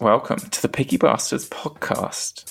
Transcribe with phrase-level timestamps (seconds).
[0.00, 2.44] welcome to the Picky Bastards podcast,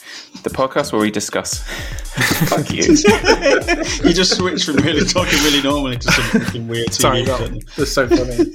[0.44, 1.64] the podcast where we discuss.
[2.50, 2.84] Fuck you.
[2.84, 6.94] you just switched from really talking really normally to something fucking weird TV.
[6.94, 7.28] Sorry, shit.
[7.28, 8.52] that, that's so funny.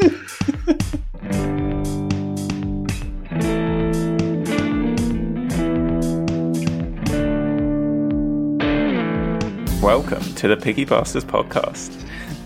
[9.83, 11.91] welcome to the Picky Bastards podcast,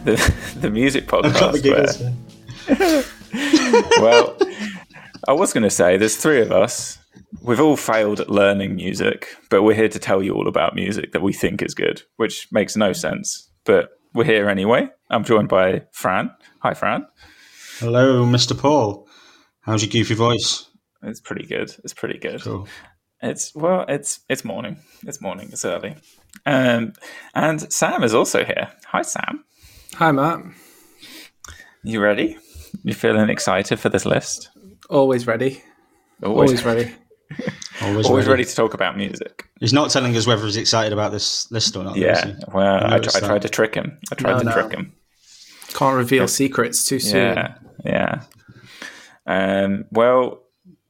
[0.04, 0.14] the
[0.60, 1.62] the music I've got the podcast.
[1.62, 2.00] giggles.
[2.68, 3.02] Where,
[3.72, 3.84] man.
[4.00, 4.36] well,
[5.28, 6.98] I was going to say there's three of us.
[7.42, 11.12] We've all failed at learning music, but we're here to tell you all about music
[11.12, 13.50] that we think is good, which makes no sense.
[13.64, 14.88] But we're here anyway.
[15.10, 16.30] I'm joined by Fran.
[16.60, 17.06] Hi, Fran.
[17.78, 18.56] Hello, Mr.
[18.56, 19.08] Paul.
[19.62, 20.68] How's your goofy voice?
[21.02, 21.74] It's pretty good.
[21.82, 22.42] It's pretty good.
[22.42, 22.68] Cool.
[23.20, 24.76] It's well, it's it's morning.
[25.06, 25.48] It's morning.
[25.50, 25.96] It's early.
[26.44, 26.92] Um,
[27.34, 28.70] and Sam is also here.
[28.86, 29.44] Hi, Sam.
[29.94, 30.40] Hi, Matt.
[31.82, 32.38] You ready?
[32.84, 34.50] You feeling excited for this list?
[34.90, 35.62] Always ready.
[36.22, 36.94] Always, Always ready.
[37.82, 38.30] Always, always ready.
[38.30, 39.48] ready to talk about music.
[39.60, 41.96] He's not telling us whether he's excited about this list or not.
[41.96, 42.12] Yeah.
[42.12, 42.44] is he?
[42.54, 43.98] Well, I, noticed tr- I tried to trick him.
[44.10, 44.52] I tried No, to no.
[44.52, 44.92] trick him.
[45.74, 47.36] Can't reveal secrets too soon.
[47.36, 48.22] Yeah, yeah.
[49.26, 50.42] Um, well,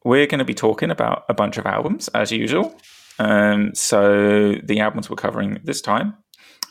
[0.04, 2.78] we're going to be talking about a bunch of albums as usual.
[3.18, 6.14] Um, so the albums we're covering this time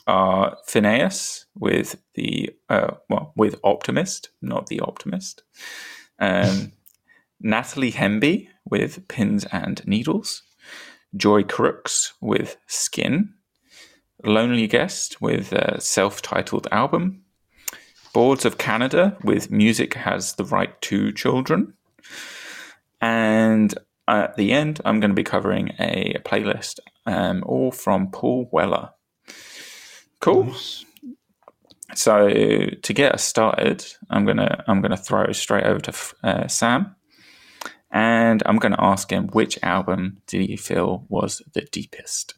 [0.08, 5.44] are Finneas with the uh, well with Optimist, not the Optimist.
[6.19, 6.71] Um,
[7.39, 10.44] Natalie Hemby with Pins and Needles.
[11.16, 13.33] Joy Crookes with Skin.
[14.23, 17.23] Lonely Guest with a self-titled album.
[18.14, 21.73] Boards of Canada with Music Has the Right to Children.
[23.02, 23.77] And
[24.08, 28.92] at the end, I'm going to be covering a playlist, um, all from Paul Weller.
[30.22, 30.55] Cool.
[31.94, 36.94] So to get us started, I'm gonna I'm gonna throw straight over to uh, Sam,
[37.95, 42.36] and I'm gonna ask him which album do you feel was the deepest?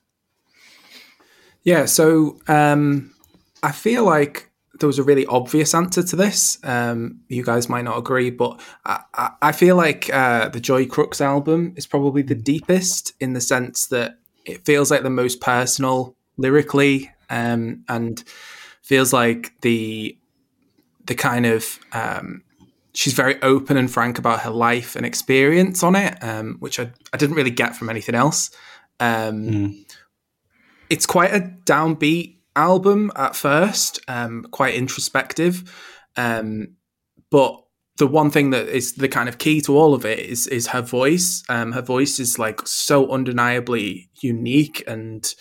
[1.63, 3.13] Yeah, so um,
[3.63, 6.59] I feel like there was a really obvious answer to this.
[6.63, 10.85] Um, you guys might not agree, but I, I, I feel like uh, the Joy
[10.85, 15.41] Crookes album is probably the deepest in the sense that it feels like the most
[15.41, 18.23] personal lyrically, um, and
[18.83, 20.15] feels like the
[21.07, 22.43] the kind of um,
[22.97, 26.91] she's very open and frank about her life and experience on it, um, which I,
[27.13, 28.49] I didn't really get from anything else.
[28.99, 29.85] Um, Mm.
[30.89, 35.63] it's quite a downbeat album at first, um, quite introspective.
[36.15, 36.69] Um,
[37.29, 37.53] but
[37.97, 40.67] the one thing that is the kind of key to all of it is is
[40.67, 41.43] her voice.
[41.49, 45.33] Um, her voice is like so undeniably unique and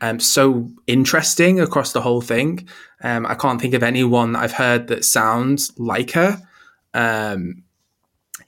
[0.00, 2.66] um, so interesting across the whole thing.
[3.02, 6.40] Um, I can't think of anyone that I've heard that sounds like her.
[6.94, 7.64] Um,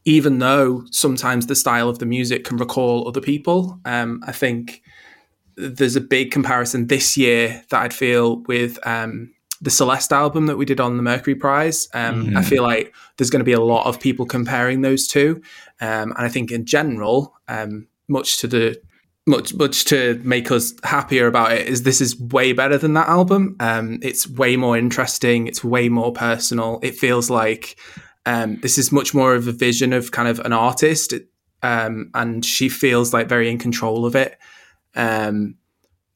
[0.05, 4.83] even though sometimes the style of the music can recall other people, um, I think
[5.57, 10.57] there's a big comparison this year that I'd feel with um, the Celeste album that
[10.57, 11.89] we did on the Mercury Prize.
[11.95, 15.41] Um, I feel like there's going to be a lot of people comparing those two,
[15.81, 18.81] um, and I think in general, um, much to the
[19.27, 23.09] much much to make us happier about it is this is way better than that
[23.09, 23.57] album.
[23.59, 25.47] Um, it's way more interesting.
[25.47, 26.79] It's way more personal.
[26.83, 27.77] It feels like
[28.27, 31.15] um, this is much more of a vision of kind of an artist,
[31.63, 34.39] um, and she feels like very in control of it
[34.95, 35.57] um,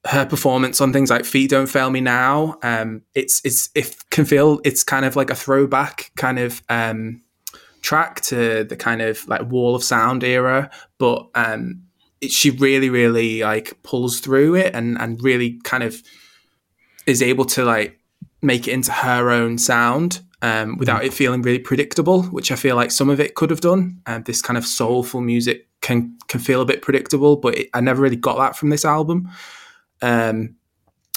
[0.07, 4.25] her performance on things like "Feet Don't Fail Me Now," um, it's it's it can
[4.25, 7.23] feel it's kind of like a throwback kind of um,
[7.83, 11.83] track to the kind of like Wall of Sound era, but um,
[12.21, 16.03] it, she really really like pulls through it and and really kind of
[17.07, 17.99] is able to like
[18.41, 20.21] make it into her own sound.
[20.41, 23.61] Um, without it feeling really predictable, which I feel like some of it could have
[23.61, 24.01] done.
[24.07, 27.81] And this kind of soulful music can can feel a bit predictable, but it, I
[27.81, 29.29] never really got that from this album.
[30.01, 30.55] Um,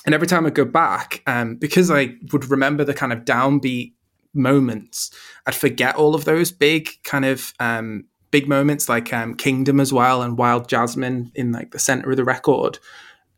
[0.06, 3.94] and every time I go back, um, because I would remember the kind of downbeat
[4.34, 5.12] moments,
[5.46, 9.94] I'd forget all of those big kind of um, big moments like um, Kingdom as
[9.94, 12.80] well and Wild Jasmine in like the center of the record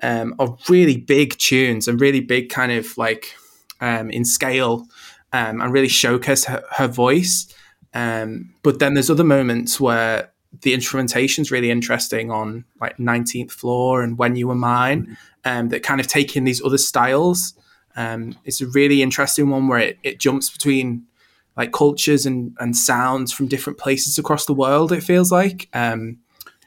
[0.02, 3.36] um, are really big tunes and really big kind of like
[3.81, 4.86] um, in scale
[5.34, 7.54] um, and really showcase her, her voice.
[7.94, 10.32] Um, but then there's other moments where
[10.62, 15.84] the instrumentation's really interesting on like 19th floor and when you were mine um, that
[15.84, 17.56] kind of take in these other styles.
[17.96, 21.06] Um, it's a really interesting one where it, it jumps between
[21.58, 25.70] like cultures and, and sounds from different places across the world it feels like.
[25.74, 26.20] Um,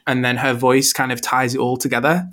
[0.05, 2.29] and then her voice kind of ties it all together.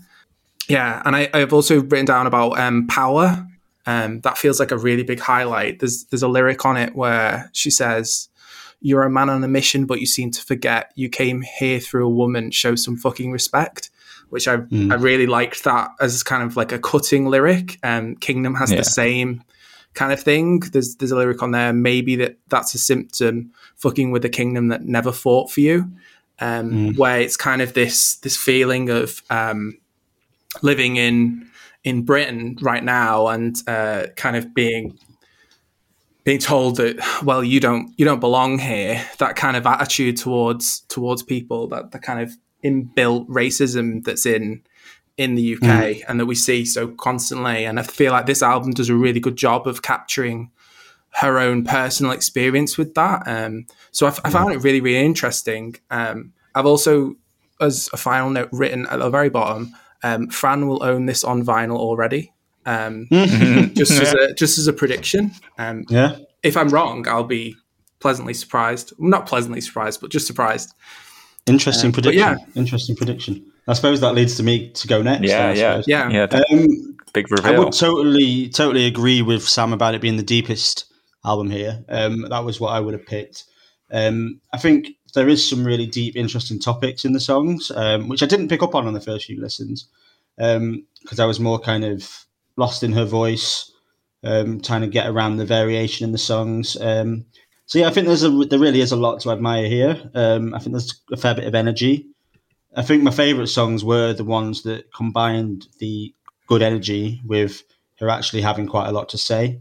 [0.69, 3.47] Yeah and I, i've also written down about um, power
[3.87, 7.51] um, that feels like a really big highlight there's there's a lyric on it where
[7.53, 8.29] she says
[8.81, 12.05] you're a man on a mission, but you seem to forget you came here through
[12.07, 12.51] a woman.
[12.51, 13.89] Show some fucking respect,
[14.29, 14.93] which I Mm.
[14.93, 17.79] I really liked that as kind of like a cutting lyric.
[17.83, 18.79] Um, Kingdom has Yeah.
[18.79, 19.43] the same
[19.95, 20.61] kind of thing.
[20.73, 21.73] There's there's a lyric on there.
[21.73, 25.91] Maybe that that's a symptom fucking with a kingdom that never fought for you.
[26.39, 26.99] Um, Mm.
[26.99, 29.79] Where it's kind of this this feeling of um,
[30.63, 31.49] living in
[31.85, 34.99] in Britain right now and uh, kind of being
[36.25, 40.81] being told that well you don't you don't belong here that kind of attitude towards
[40.89, 42.33] towards people that the kind of
[42.65, 44.63] inbuilt racism that's in
[45.17, 47.65] in the UK and that we see so constantly.
[47.65, 50.51] And I feel like this album does a really good job of capturing
[51.21, 53.23] her own personal experience with that.
[53.27, 55.77] Um, so I found it really really interesting.
[55.91, 57.15] Um, I've also
[57.61, 61.43] as a final note written at the very bottom um, Fran will own this on
[61.45, 62.33] vinyl already
[62.67, 65.33] um, just as a just as a prediction.
[65.59, 66.17] Um, Yeah.
[66.43, 67.57] if I'm wrong, I'll be
[68.01, 68.93] pleasantly surprised.
[68.99, 70.75] Not pleasantly surprised, but just surprised.
[71.47, 72.39] Interesting but prediction.
[72.39, 72.45] yeah.
[72.55, 73.45] Interesting prediction.
[73.67, 75.29] I suppose that leads to me to go next.
[75.29, 75.83] Yeah, I yeah.
[75.87, 76.09] Yeah.
[76.11, 76.43] yeah.
[76.51, 77.47] Um, big reveal.
[77.55, 80.87] I would totally, totally agree with Sam about it being the deepest
[81.25, 81.83] album here.
[81.89, 83.45] Um, that was what I would have picked.
[83.91, 88.23] Um, I think there is some really deep, interesting topics in the songs, um, which
[88.23, 89.89] I didn't pick up on on the first few listens
[90.37, 92.27] because I was more kind of
[92.57, 93.71] lost in her voice,
[94.25, 96.77] um, trying to get around the variation in the songs.
[96.81, 97.27] Um,
[97.67, 100.11] so yeah, I think there's a there really is a lot to admire here.
[100.15, 102.07] Um, I think there's a fair bit of energy.
[102.77, 106.13] I think my favourite songs were the ones that combined the
[106.47, 107.63] good energy with
[108.01, 109.61] her actually having quite a lot to say.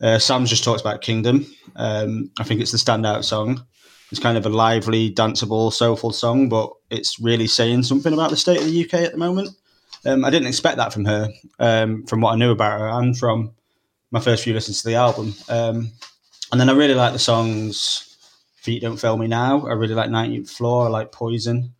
[0.00, 1.46] Uh, Sam's just talked about Kingdom.
[1.76, 3.64] Um, I think it's the standout song.
[4.10, 8.36] It's kind of a lively, danceable, soulful song, but it's really saying something about the
[8.36, 9.50] state of the UK at the moment.
[10.04, 13.18] Um, I didn't expect that from her, um, from what I knew about her and
[13.18, 13.52] from
[14.12, 15.34] my first few listens to the album.
[15.48, 15.90] Um,
[16.52, 18.16] and then I really like the songs
[18.56, 19.66] Feet Don't Fail Me Now.
[19.66, 20.86] I really like 19th Floor.
[20.86, 21.74] I like Poison.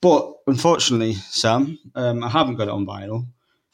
[0.00, 3.26] But unfortunately, Sam, um, I haven't got it on vinyl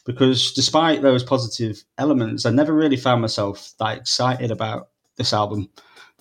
[0.04, 5.68] because despite those positive elements, I never really found myself that excited about this album.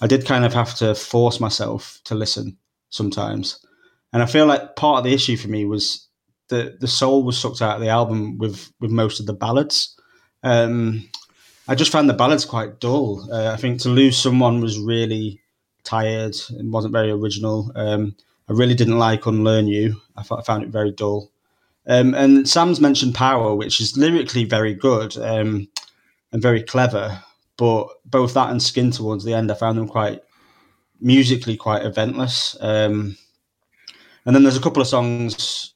[0.02, 2.58] I did kind of have to force myself to listen
[2.90, 3.66] sometimes.
[4.12, 6.08] And I feel like part of the issue for me was
[6.50, 10.00] that the soul was sucked out of the album with, with most of the ballads.
[10.44, 11.10] Um,
[11.68, 13.28] I just found the ballads quite dull.
[13.32, 15.42] Uh, I think To Lose Someone was really
[15.84, 17.72] tired and wasn't very original.
[17.76, 18.16] Um,
[18.48, 20.02] I really didn't like Unlearn You.
[20.16, 21.32] I, found it very dull.
[21.88, 25.68] Um, and Sam's mentioned Power, which is lyrically very good um,
[26.32, 27.24] and very clever.
[27.58, 30.22] But both that and Skin towards the end, I found them quite
[31.00, 32.58] musically quite eventless.
[32.62, 33.18] Um,
[34.26, 35.74] and then there's a couple of songs,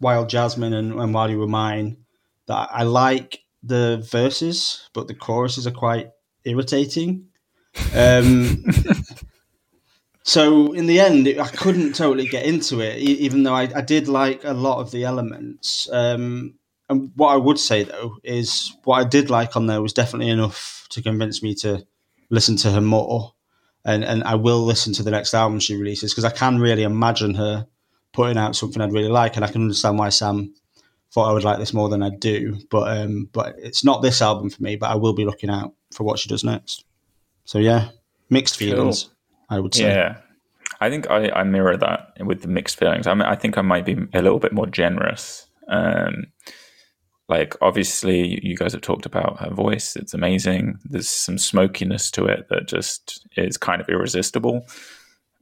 [0.00, 1.96] Wild Jasmine and, and While You Were Mine,
[2.46, 6.10] that I like the verses, but the choruses are quite
[6.44, 7.26] irritating.
[7.94, 8.64] Um,
[10.22, 13.80] so in the end, it, I couldn't totally get into it, even though I, I
[13.80, 15.88] did like a lot of the elements.
[15.92, 16.54] Um,
[16.88, 20.30] and what I would say though is what I did like on there was definitely
[20.30, 21.86] enough to convince me to
[22.30, 23.34] listen to her more,
[23.84, 26.82] and and I will listen to the next album she releases because I can really
[26.82, 27.66] imagine her
[28.12, 30.54] putting out something I'd really like, and I can understand why Sam
[31.12, 32.58] thought I would like this more than I do.
[32.70, 34.76] But um, but it's not this album for me.
[34.76, 36.84] But I will be looking out for what she does next.
[37.44, 37.90] So yeah,
[38.30, 39.10] mixed feelings.
[39.50, 39.84] I would say.
[39.84, 40.18] Yeah.
[40.80, 43.06] I think I, I mirror that with the mixed feelings.
[43.06, 45.46] I mean, I think I might be a little bit more generous.
[45.66, 46.26] Um,
[47.28, 49.96] like, obviously, you guys have talked about her voice.
[49.96, 50.78] It's amazing.
[50.84, 54.66] There's some smokiness to it that just is kind of irresistible.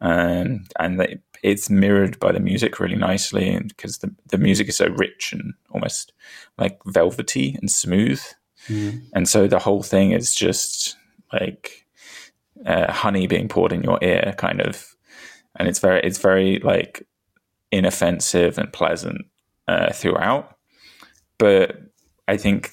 [0.00, 4.76] Um, and they, it's mirrored by the music really nicely because the, the music is
[4.76, 6.12] so rich and almost
[6.58, 8.20] like velvety and smooth.
[8.68, 9.02] Mm.
[9.14, 10.96] And so the whole thing is just
[11.32, 11.86] like
[12.64, 14.96] uh, honey being poured in your ear, kind of,
[15.54, 17.06] and it's very it's very like
[17.70, 19.26] inoffensive and pleasant
[19.68, 20.55] uh, throughout.
[21.38, 21.76] But
[22.28, 22.72] I think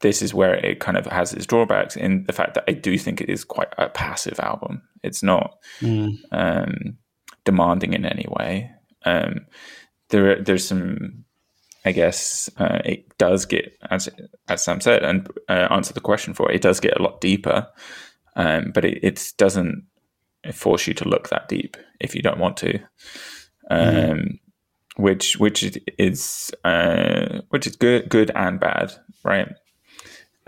[0.00, 2.96] this is where it kind of has its drawbacks in the fact that I do
[2.98, 4.82] think it is quite a passive album.
[5.02, 6.18] It's not Mm.
[6.32, 6.98] um,
[7.44, 8.70] demanding in any way.
[9.04, 9.46] Um,
[10.10, 11.24] there, there's some,
[11.84, 14.08] I guess, uh, it does get, as
[14.48, 16.56] as Sam said, and uh, answer the question for it.
[16.56, 17.68] It does get a lot deeper,
[18.36, 19.84] um, but it, it doesn't
[20.52, 22.78] force you to look that deep if you don't want to.
[23.70, 24.38] Um,
[24.98, 28.92] Which which is uh, which is good good and bad,
[29.24, 29.48] right?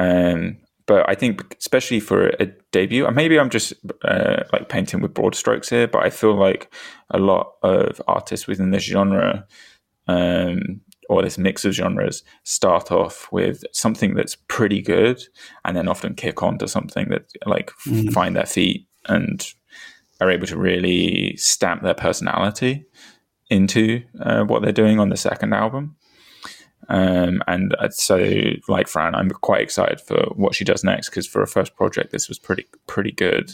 [0.01, 5.01] Um, but I think especially for a debut, and maybe I'm just uh, like painting
[5.03, 6.75] with broad strokes here, but I feel like
[7.11, 9.47] a lot of artists within this genre
[10.09, 15.23] um, or this mix of genres start off with something that's pretty good,
[15.65, 18.13] and then often kick on to something that like Mm.
[18.13, 19.47] find their feet and
[20.21, 22.85] are able to really stamp their personality
[23.51, 25.97] into uh, what they're doing on the second album.
[26.89, 28.19] Um, and so,
[28.69, 32.11] like Fran, I'm quite excited for what she does next because for a first project,
[32.11, 33.53] this was pretty pretty good.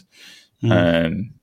[0.62, 1.06] Mm.
[1.06, 1.34] Um,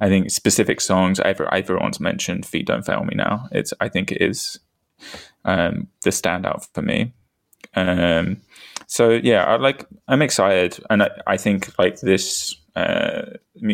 [0.00, 3.48] I think specific songs, everyone's mentioned "Feet Don't Fail Me" now.
[3.52, 4.58] It's I think it is
[5.44, 7.12] um, the standout for me.
[7.74, 8.42] Um,
[8.86, 13.22] so yeah, I like I'm excited, and I, I think like this uh,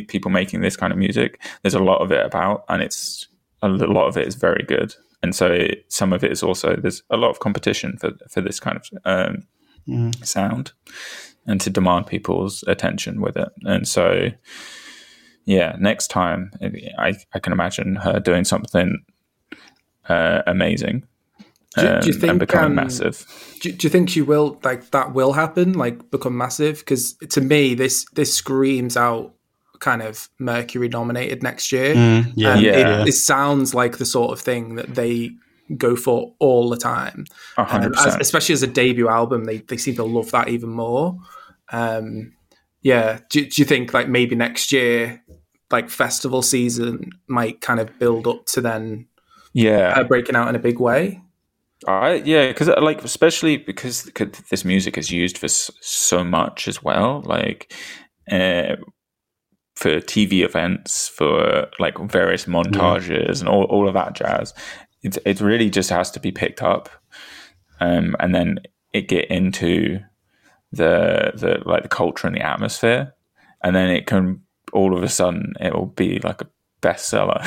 [0.08, 3.28] people making this kind of music, there's a lot of it about, and it's
[3.64, 4.94] a lot of it is very good.
[5.22, 8.40] And so it, some of it is also there's a lot of competition for for
[8.40, 9.46] this kind of um,
[9.88, 10.26] mm.
[10.26, 10.72] sound
[11.46, 13.48] and to demand people's attention with it.
[13.64, 14.30] And so
[15.46, 16.50] yeah next time
[16.98, 19.04] i i can imagine her doing something
[20.08, 21.06] uh, amazing
[21.76, 23.26] do, do, you um, think and becoming um, massive.
[23.60, 26.78] do, do, you think she will like that will happen like become massive?
[26.78, 29.34] Because to me this this screams out
[29.80, 31.94] kind of Mercury nominated next year.
[31.94, 33.02] Mm, yeah, yeah.
[33.02, 35.30] It, it, sounds like the sort of thing that they
[35.76, 37.26] go for all the time.
[37.56, 41.18] Um, as, especially as a debut album, they, they seem to love that even more.
[41.70, 42.34] Um,
[42.82, 43.20] yeah.
[43.30, 45.22] Do, do you think like maybe next year,
[45.70, 49.06] like festival season might kind of build up to then
[49.54, 51.20] yeah breaking out in a big way?
[51.86, 54.04] I yeah, because like especially because
[54.50, 57.22] this music is used for so much as well.
[57.24, 57.72] Like
[58.30, 58.76] uh,
[59.74, 63.40] for TV events, for like various montages yeah.
[63.40, 64.54] and all, all of that jazz.
[65.02, 66.88] It, it really just has to be picked up
[67.80, 68.60] um, and then
[68.92, 69.98] it get into
[70.72, 73.14] the the like the culture and the atmosphere
[73.62, 74.40] and then it can
[74.72, 76.48] all of a sudden it will be like a
[76.82, 77.42] bestseller.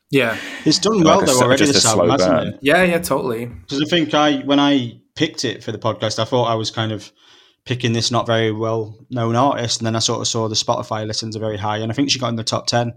[0.10, 0.36] yeah.
[0.64, 2.58] It's done well like though a, already this album, hasn't it?
[2.62, 3.46] Yeah, yeah, totally.
[3.46, 6.70] Because I think I when I picked it for the podcast I thought I was
[6.70, 7.10] kind of
[7.64, 11.06] picking this not very well known artist, and then I sort of saw the Spotify
[11.06, 12.94] listens are very high, and I think she got in the top ten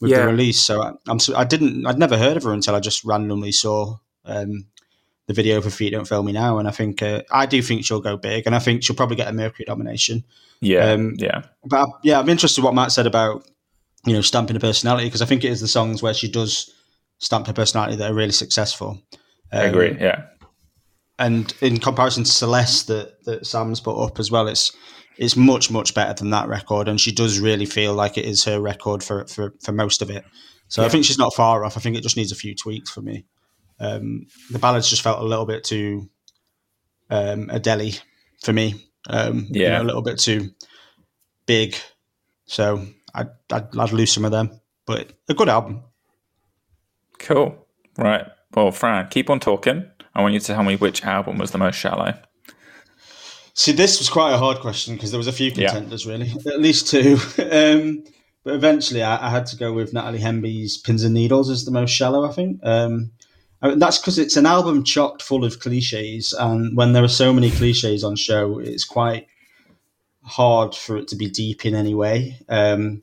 [0.00, 0.20] with yeah.
[0.20, 0.60] the release.
[0.60, 3.98] So I, am I didn't I'd never heard of her until I just randomly saw
[4.24, 4.66] um,
[5.26, 7.84] the video for Feet Don't Fail Me Now, and I think uh, I do think
[7.84, 10.24] she'll go big, and I think she'll probably get a Mercury nomination.
[10.60, 11.42] Yeah, um, yeah.
[11.64, 13.46] But yeah, I'm interested in what Matt said about
[14.06, 16.72] you know stamping a personality because I think it is the songs where she does
[17.18, 19.02] stamp her personality that are really successful.
[19.52, 19.90] Um, I agree.
[19.90, 20.24] Um, yeah
[21.18, 24.72] and in comparison to Celeste that that Sam's put up as well, it's
[25.16, 28.44] it's much much better than that record, and she does really feel like it is
[28.44, 30.24] her record for for, for most of it.
[30.68, 30.86] So yeah.
[30.86, 31.76] I think she's not far off.
[31.76, 33.24] I think it just needs a few tweaks for me.
[33.80, 36.08] Um, the ballads just felt a little bit too
[37.10, 37.92] um, Adele
[38.42, 38.74] for me.
[39.08, 40.50] Um, yeah, you know, a little bit too
[41.46, 41.76] big.
[42.46, 45.84] So I'd, I'd, I'd lose some of them, but a good album.
[47.18, 47.66] Cool.
[47.96, 48.26] Right.
[48.54, 49.88] Well, Fran, keep on talking.
[50.14, 52.14] I want you to tell me which album was the most shallow.
[53.54, 56.12] See, this was quite a hard question because there was a few contenders, yeah.
[56.12, 57.14] really, at least two.
[57.50, 58.04] um,
[58.42, 61.70] but eventually, I, I, had to go with Natalie Hemby's "Pins and Needles" as the
[61.70, 62.28] most shallow.
[62.28, 63.12] I think um,
[63.62, 67.08] I mean, that's because it's an album chocked full of cliches, and when there are
[67.08, 69.26] so many cliches on show, it's quite
[70.24, 72.36] hard for it to be deep in any way.
[72.48, 73.02] Um,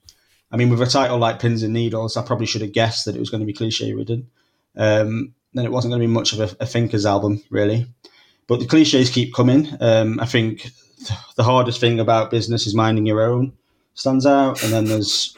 [0.51, 3.15] I mean, with a title like "Pins and Needles," I probably should have guessed that
[3.15, 4.29] it was going to be cliche ridden.
[4.75, 7.85] Um, then it wasn't going to be much of a, a Thinkers album, really.
[8.47, 9.67] But the cliches keep coming.
[9.79, 10.69] Um, I think
[11.35, 13.53] the hardest thing about business is minding your own
[13.93, 14.63] stands out.
[14.63, 15.37] And then there's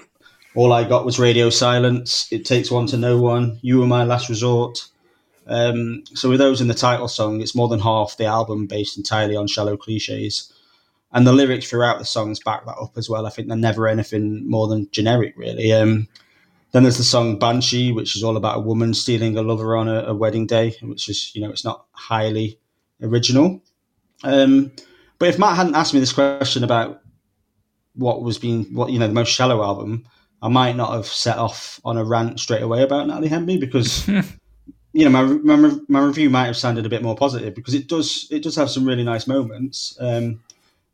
[0.56, 4.04] All I Got Was Radio Silence, It Takes One to Know One, You Were My
[4.04, 4.88] Last Resort.
[5.48, 8.98] Um, so with those in the title song, it's more than half the album based
[8.98, 10.52] entirely on shallow cliches.
[11.12, 13.28] And the lyrics throughout the songs back that up as well.
[13.28, 15.72] I think they're never anything more than generic, really.
[15.72, 16.08] Um,
[16.74, 19.88] then there's the song Banshee, which is all about a woman stealing a lover on
[19.88, 22.60] a, a wedding day, which is, you know, it's not highly
[23.02, 23.62] original.
[24.24, 24.72] Um,
[25.20, 27.02] but if Matt hadn't asked me this question about
[27.94, 30.04] what was being, what, you know, the most shallow album,
[30.42, 34.08] I might not have set off on a rant straight away about Natalie Hemby because,
[34.94, 37.88] you know, my, my, my review might have sounded a bit more positive because it
[37.88, 39.96] does, it does have some really nice moments.
[40.00, 40.42] Um,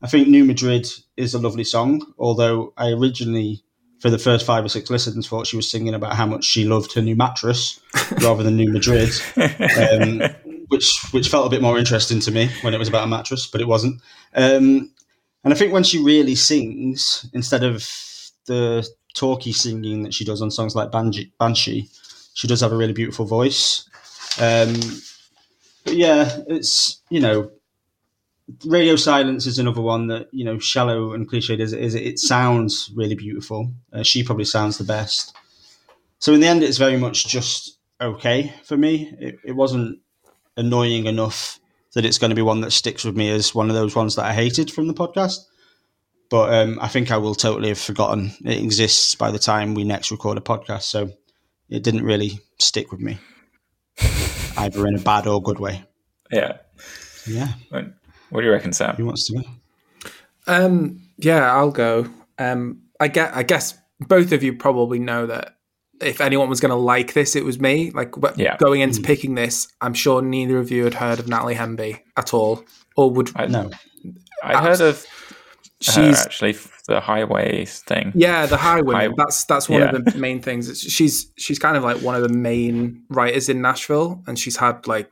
[0.02, 3.64] I think New Madrid is a lovely song, although I originally
[4.00, 6.66] for the first five or six listens thought she was singing about how much she
[6.66, 7.80] loved her new mattress
[8.22, 10.22] rather than New Madrid, um,
[10.68, 13.48] which which felt a bit more interesting to me when it was about a mattress,
[13.48, 14.02] but it wasn't.
[14.34, 14.92] Um,
[15.44, 17.88] and I think when she really sings, instead of
[18.46, 21.90] the talky singing that she does on songs like Banshee,
[22.34, 23.90] she does have a really beautiful voice.
[24.40, 24.76] Um,
[25.84, 27.52] but yeah, it's you know
[28.66, 32.20] Radio Silence is another one that you know, shallow and cliched as it is, it
[32.20, 33.72] sounds really beautiful.
[33.94, 35.36] Uh, she probably sounds the best.
[36.20, 39.14] So in the end, it's very much just okay for me.
[39.20, 40.00] It, it wasn't
[40.58, 41.60] annoying enough
[41.94, 44.16] that it's going to be one that sticks with me as one of those ones
[44.16, 45.40] that I hated from the podcast.
[46.30, 49.84] but um, I think I will totally have forgotten it exists by the time we
[49.84, 50.84] next record a podcast.
[50.84, 51.12] So
[51.70, 53.18] it didn't really stick with me,
[54.58, 55.84] either in a bad or good way.
[56.32, 56.58] Yeah.
[57.28, 57.54] Yeah.
[58.30, 58.96] What do you reckon, Sam?
[58.96, 59.42] Who wants to go?
[60.48, 62.08] Um, yeah, I'll go.
[62.38, 63.36] Um, I get.
[63.36, 65.56] I guess both of you probably know that
[66.02, 67.92] if anyone was going to like this, it was me.
[67.92, 68.58] Like Yeah.
[68.58, 72.34] going into picking this, I'm sure neither of you had heard of Natalie Hemby at
[72.34, 72.64] all,
[72.96, 73.32] or would.
[73.36, 73.70] I, No.
[74.44, 75.08] I heard of her
[75.82, 76.56] She's actually
[76.88, 78.12] the highway thing.
[78.16, 78.96] Yeah, the highway.
[78.96, 79.96] High- that's that's one yeah.
[79.96, 80.68] of the main things.
[80.70, 84.58] It's- She's she's kind of like one of the main writers in Nashville, and she's
[84.58, 85.10] had like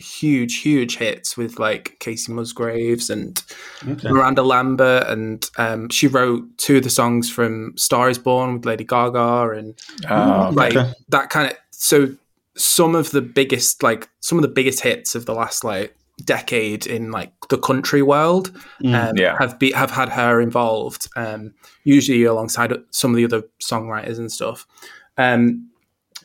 [0.00, 3.42] huge, huge hits with like Kacey Musgraves and
[3.86, 4.10] Okay.
[4.10, 8.64] Miranda Lambert, and um, she wrote two of the songs from Star Is Born with
[8.66, 9.78] Lady Gaga, and
[10.10, 10.92] Oh, like okay.
[11.08, 11.56] that kind of.
[11.70, 12.14] So
[12.56, 16.86] some of the biggest, like some of the biggest hits of the last like decade
[16.86, 18.52] in like the country world
[18.82, 18.94] Mm.
[19.10, 19.36] um, Yeah.
[19.38, 21.54] have be, have had her involved, um,
[21.84, 24.66] usually alongside some of the other songwriters and stuff.
[25.16, 25.70] Um,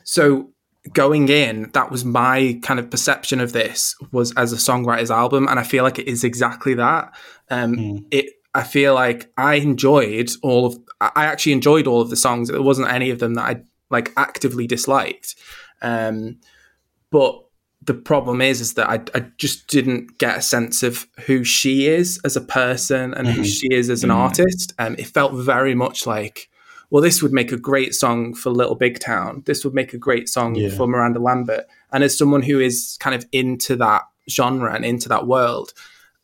[0.04, 0.50] so
[0.92, 5.48] going in, that was my kind of perception of this was as a songwriter's album,
[5.48, 7.12] and I feel like it is exactly that.
[7.50, 8.04] Um, Mm.
[8.10, 10.78] It, I feel like I enjoyed all of.
[11.00, 12.48] I actually enjoyed all of the songs.
[12.48, 15.34] There wasn't any of them that I like actively disliked.
[15.82, 16.38] Um,
[17.10, 17.42] but
[17.82, 21.86] the problem is, is that I, I just didn't get a sense of who she
[21.86, 23.46] is as a person and who Mhm.
[23.60, 24.14] she is as an Mhm.
[24.16, 24.72] artist.
[24.78, 26.48] Um, it felt very much like,
[26.90, 29.42] well, this would make a great song for Little Big Town.
[29.46, 30.70] This would make a great song Yeah.
[30.70, 31.64] for Miranda Lambert.
[31.92, 35.72] And as someone who is kind of into that genre and into that world,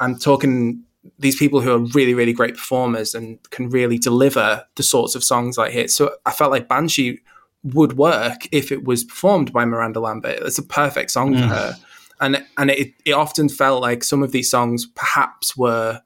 [0.00, 0.83] I'm talking
[1.19, 5.25] these people who are really, really great performers and can really deliver the sorts of
[5.25, 5.90] songs like hit.
[5.90, 7.19] So I felt like Banshee
[7.64, 10.38] would work if it was performed by Miranda Lambert.
[10.42, 11.49] It's a perfect song for Mm.
[11.49, 11.76] her.
[12.21, 16.00] And and it, it often felt like some of these songs perhaps were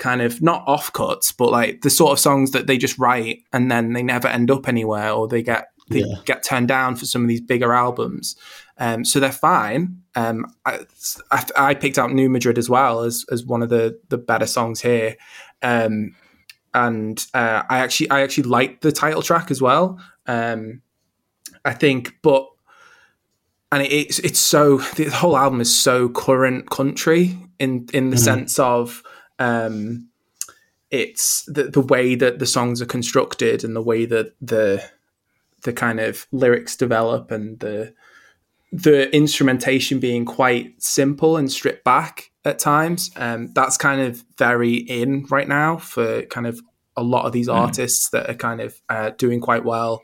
[0.00, 3.70] kind of not offcuts, but like the sort of songs that they just write and
[3.70, 6.16] then they never end up anywhere or they get they Yeah.
[6.24, 8.34] get turned down for some of these bigger albums.
[8.78, 10.02] Um, so they're fine.
[10.16, 10.80] Um, I,
[11.30, 14.46] I, I picked out New Madrid as well as as one of the the better
[14.46, 15.16] songs here.
[15.62, 16.16] Um,
[16.74, 20.00] and uh, I actually I actually liked the title track as well.
[20.26, 20.82] Um,
[21.64, 22.46] I think, but
[23.72, 28.16] and it, it's it's so the whole album is so current country in in the
[28.16, 28.20] Mhm.
[28.20, 29.02] sense of
[29.40, 30.08] um,
[30.90, 34.84] it's the the way that the songs are constructed and the way that the
[35.62, 37.92] the kind of lyrics develop and the
[38.72, 43.10] the instrumentation being quite simple and stripped back at times.
[43.16, 46.60] Um, that's kind of very in right now for kind of
[46.96, 47.54] a lot of these Mm.
[47.54, 50.02] artists that are kind of uh, doing quite well.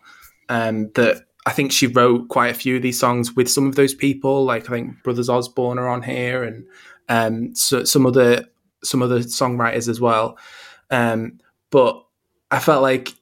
[0.48, 3.76] Um, that I think she wrote quite a few of these songs with some of
[3.76, 4.44] those people.
[4.44, 6.64] Like I think Brothers Osborne are on here, and
[7.08, 8.46] um, so some other
[8.86, 10.38] some other songwriters as well.
[10.90, 12.04] Um, but
[12.50, 13.12] I felt like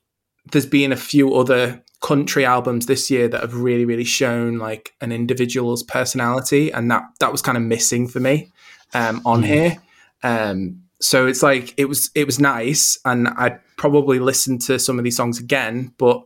[0.52, 4.92] there's been a few other country albums this year that have really really shown like
[5.00, 8.52] an individual's personality and that that was kind of missing for me
[8.92, 9.46] um, on Mm.
[9.46, 9.76] here
[10.22, 14.98] um, so it's like it was it was nice and i'd probably listen to some
[14.98, 16.22] of these songs again but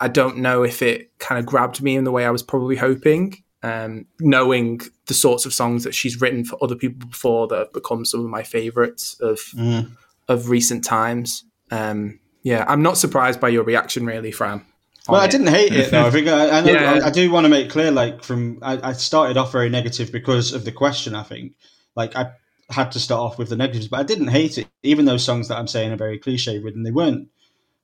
[0.00, 2.76] i don't know if it kind of grabbed me in the way i was probably
[2.76, 7.58] hoping um, knowing the sorts of songs that she's written for other people before that
[7.58, 9.92] have become some of my favorites of Mm.
[10.28, 14.64] of recent times um, yeah i'm not surprised by your reaction really fran
[15.08, 15.30] Well, I it.
[15.32, 16.06] didn't hate it though.
[16.06, 17.00] I think I, I, know, Yeah.
[17.02, 20.12] I, I do want to make clear, like from I, I started off very negative
[20.12, 21.14] because of the question.
[21.16, 21.54] I think,
[21.96, 22.32] like I
[22.70, 24.68] had to start off with the negatives, but I didn't hate it.
[24.84, 27.28] Even those songs that I'm saying are very cliche ridden, they weren't.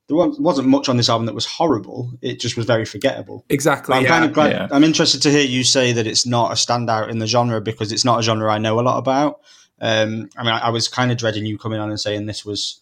[0.09, 2.11] There wasn't much on this album that was horrible.
[2.23, 3.45] It just was very forgettable.
[3.51, 4.09] exactly I'm yeah.
[4.09, 4.53] kind of glad.
[4.53, 4.69] Yeah.
[4.73, 7.93] I'm interested to hear you say that it's not a standout in the genre because
[7.93, 9.41] it's not a genre I know a lot about.
[9.81, 12.45] Um, I mean, I, I was kind of dreading you coming on and saying this
[12.45, 12.81] was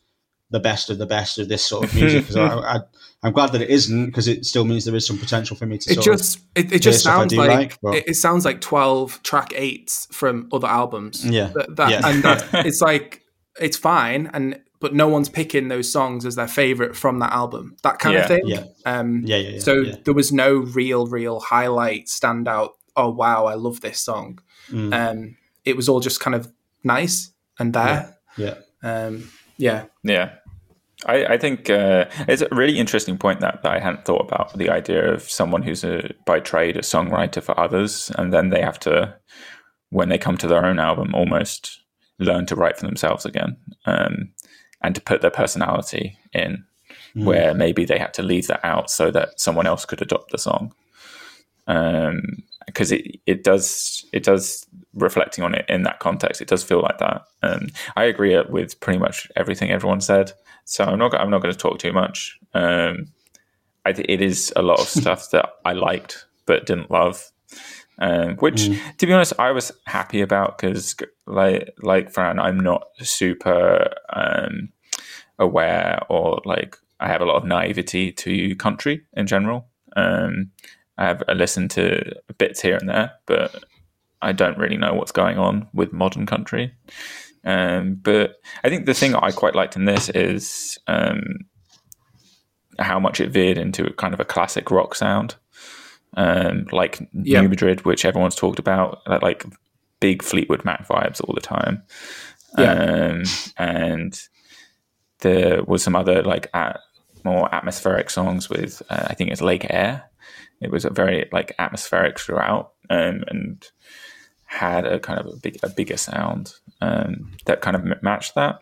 [0.50, 2.80] the best of the best of this sort of music because I, I,
[3.24, 5.78] I'm glad that it isn't because it still means there is some potential for me
[5.78, 5.90] to.
[5.90, 8.60] it sort of- just it, it just sounds like, like, but- it, it sounds like
[8.60, 11.50] 12 track eights from other albums Yeah.
[11.56, 12.00] that, that- Yeah.
[12.04, 13.22] and that, it's like
[13.60, 17.76] it's fine and but no one's picking those songs as their favorite from that album
[17.82, 18.20] that kind Yeah.
[18.22, 18.64] of thing Yeah.
[18.84, 19.58] um yeah, yeah, yeah.
[19.60, 19.94] so yeah.
[20.04, 24.38] there was no real real highlight standout oh wow i love this song
[24.70, 28.54] Mm, um it was all just kind of nice and there yeah.
[28.82, 30.32] um yeah Yeah.
[31.04, 34.56] I, I think uh, it's a really interesting point that, that I hadn't thought about
[34.56, 38.62] the idea of someone who's a, by trade a songwriter for others, and then they
[38.62, 39.14] have to,
[39.90, 41.80] when they come to their own album, almost
[42.18, 44.30] learn to write for themselves again, um,
[44.82, 46.64] and to put their personality in,
[47.16, 47.24] Mm.
[47.24, 50.38] where maybe they had to leave that out so that someone else could adopt the
[50.38, 50.74] song.
[51.66, 56.64] Um, because it, it does it does reflecting on it in that context it does
[56.64, 60.32] feel like that and i agree with pretty much everything everyone said
[60.64, 63.06] so i'm not i'm not going to talk too much um
[63.84, 67.30] I, it is a lot of stuff that i liked but didn't love
[67.98, 68.96] um, which mm.
[68.98, 74.68] to be honest i was happy about because like like fran i'm not super um
[75.38, 80.50] aware or like i have a lot of naivety to country in general um
[80.98, 83.64] I have listened to bits here and there, but
[84.22, 86.74] I don't really know what's going on with modern country.
[87.44, 91.40] Um, but I think the thing I quite liked in this is um,
[92.78, 95.36] how much it veered into a kind of a classic rock sound,
[96.14, 97.42] um, like yep.
[97.42, 99.44] New Madrid, which everyone's talked about, like
[100.00, 101.82] big Fleetwood Mac vibes all the time.
[102.58, 102.72] Yeah.
[102.72, 103.22] Um,
[103.58, 104.20] and
[105.20, 106.80] there was some other like at,
[107.24, 110.08] more atmospheric songs with uh, I think it's Lake Air
[110.60, 113.64] it was a very like atmospheric throughout, um, and
[114.46, 118.60] had a kind of a, big, a bigger sound um, that kind of matched that,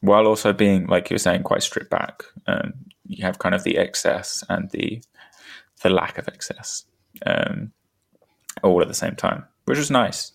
[0.00, 2.22] while also being like you were saying quite stripped back.
[2.46, 5.02] Um, you have kind of the excess and the
[5.82, 6.84] the lack of excess
[7.24, 7.72] um,
[8.62, 10.32] all at the same time, which was nice.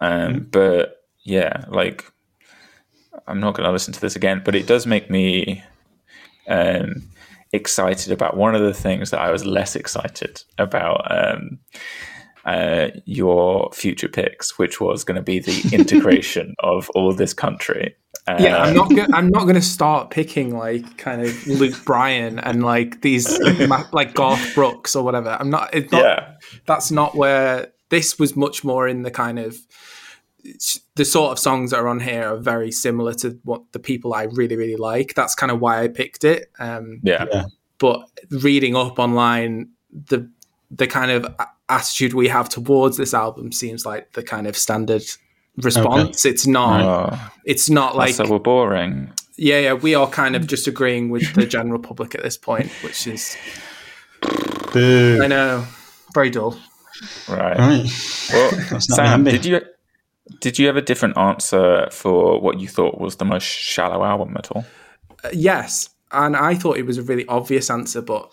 [0.00, 0.44] Um, mm-hmm.
[0.50, 2.04] But yeah, like
[3.26, 5.62] I'm not going to listen to this again, but it does make me
[6.48, 7.08] um,
[7.52, 11.58] excited about one of the things that I was less excited about um,
[12.44, 17.94] uh, your future picks, which was going to be the integration of all this country.
[18.26, 18.88] Um, yeah, I'm not.
[18.90, 23.38] Gonna, I'm not going to start picking like kind of Luke Bryan and like these
[23.92, 25.36] like Garth Brooks or whatever.
[25.40, 25.70] I'm not.
[25.72, 26.34] It's not yeah.
[26.66, 28.36] That's not where this was.
[28.36, 29.56] Much more in the kind of
[30.94, 34.14] the sort of songs that are on here are very similar to what the people
[34.14, 35.14] I really really like.
[35.14, 36.50] That's kind of why I picked it.
[36.60, 37.26] Um, yeah.
[37.32, 37.44] yeah.
[37.78, 40.30] But reading up online, the
[40.70, 41.26] the kind of
[41.72, 45.02] attitude we have towards this album seems like the kind of standard
[45.56, 46.24] response.
[46.24, 46.32] Okay.
[46.32, 46.80] It's not.
[46.82, 49.12] Oh, it's not like so we're boring.
[49.36, 52.70] Yeah, yeah, we are kind of just agreeing with the general public at this point,
[52.82, 53.36] which is.
[54.72, 55.20] Boo.
[55.22, 55.66] I know,
[56.14, 56.58] very dull.
[57.28, 57.58] Right.
[57.58, 57.90] right.
[58.32, 59.60] Well, Sam, did you
[60.40, 64.36] did you have a different answer for what you thought was the most shallow album
[64.36, 64.64] at all?
[65.24, 68.32] Uh, yes, and I thought it was a really obvious answer, but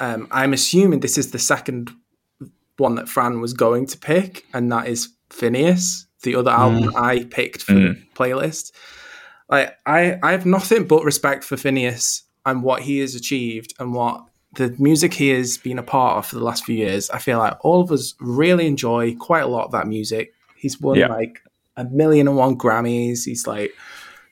[0.00, 1.90] um, I'm assuming this is the second
[2.80, 7.00] one that Fran was going to pick, and that is Finneas, the other album mm.
[7.00, 7.94] I picked for mm.
[7.94, 8.72] the playlist.
[9.48, 13.94] Like I, I have nothing but respect for Finneas and what he has achieved and
[13.94, 17.10] what the music he has been a part of for the last few years.
[17.10, 20.32] I feel like all of us really enjoy quite a lot of that music.
[20.56, 21.06] He's won yeah.
[21.06, 21.40] like
[21.76, 23.24] a million and one Grammys.
[23.24, 23.72] He's like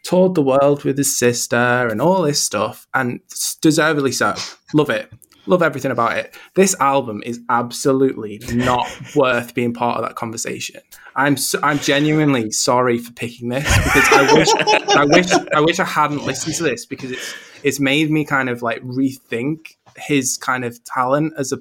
[0.02, 3.20] toured the world with his sister and all this stuff, and
[3.61, 4.34] deservedly so.
[4.74, 5.12] Love it.
[5.48, 6.37] Love everything about it.
[6.54, 10.80] This album is absolutely not worth being part of that conversation.
[11.16, 14.48] I'm so, I'm genuinely sorry for picking this because I wish
[14.88, 18.48] I wish I wish I hadn't listened to this because it's it's made me kind
[18.48, 21.58] of like rethink his kind of talent as a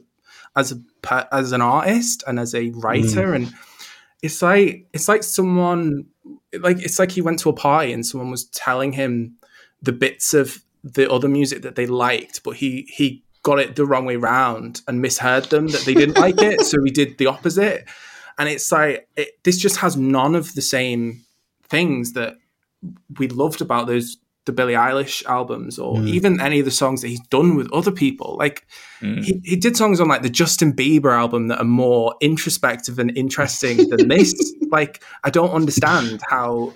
[0.55, 3.35] as a as an artist and as a writer mm.
[3.35, 3.53] and
[4.21, 6.05] it's like it's like someone
[6.59, 9.37] like it's like he went to a party and someone was telling him
[9.81, 13.85] the bits of the other music that they liked, but he he got it the
[13.85, 17.27] wrong way round and misheard them that they didn't like it, so we did the
[17.27, 17.87] opposite.
[18.37, 21.25] And it's like it, this just has none of the same
[21.63, 22.37] things that
[23.17, 26.07] we loved about those the Billie Eilish albums or mm.
[26.07, 28.37] even any of the songs that he's done with other people.
[28.39, 28.65] Like
[29.01, 29.23] mm.
[29.23, 33.15] he, he did songs on like the Justin Bieber album that are more introspective and
[33.15, 34.33] interesting than this.
[34.69, 36.73] Like I don't understand how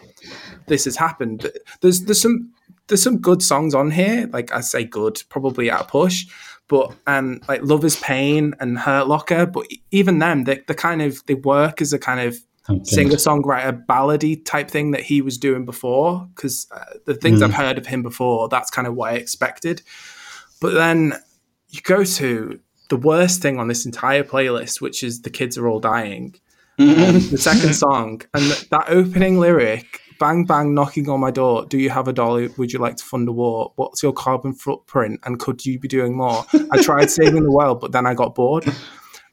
[0.68, 1.52] this has happened.
[1.82, 2.54] There's there's some
[2.88, 4.30] there's some good songs on here.
[4.32, 6.26] Like I say good, probably at a push.
[6.72, 11.02] But um like Love is Pain and Hurt Locker, but even them, they they kind
[11.02, 12.38] of they work as a kind of
[12.70, 12.82] okay.
[12.86, 16.30] singer songwriter ballady type thing that he was doing before.
[16.34, 17.44] Because uh, the things mm.
[17.44, 19.82] I've heard of him before, that's kind of what I expected.
[20.62, 21.14] But then
[21.72, 22.58] you go to
[22.88, 26.36] the worst thing on this entire playlist, which is "The Kids Are All Dying,"
[26.80, 27.32] mm.
[27.32, 31.90] the second song, and that opening lyric bang bang knocking on my door do you
[31.90, 35.40] have a dolly would you like to fund a war what's your carbon footprint and
[35.40, 38.64] could you be doing more i tried saving the world but then i got bored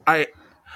[0.07, 0.25] i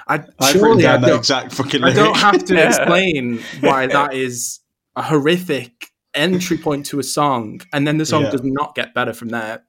[0.06, 1.82] I I've surely I don't, exact fucking.
[1.82, 4.60] I don't have to explain why that is
[4.94, 8.30] a horrific entry point to a song, and then the song yeah.
[8.30, 9.64] does not get better from there.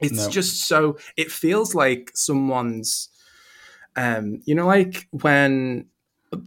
[0.00, 0.30] It's no.
[0.30, 0.98] just so.
[1.16, 3.08] It feels like someone's,
[3.96, 5.86] um, you know, like when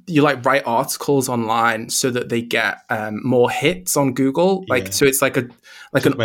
[0.08, 4.66] you like write articles online so that they get um, more hits on Google.
[4.68, 4.92] Like yeah.
[4.92, 5.48] so, it's like a
[5.94, 6.16] like an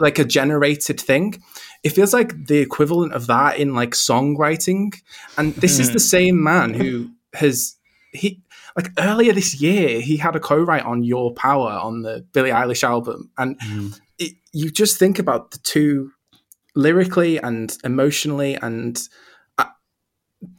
[0.00, 1.42] like a generated thing
[1.84, 4.98] it feels like the equivalent of that in like songwriting.
[5.36, 5.98] And this is the hmm.
[5.98, 7.76] same man who has
[8.12, 8.40] he
[8.74, 12.82] like earlier this year he had a co-write on Your Power on the Billie Eilish
[12.82, 14.00] album, and Mm.
[14.18, 16.10] it, you just think about the two
[16.74, 19.08] lyrically and emotionally and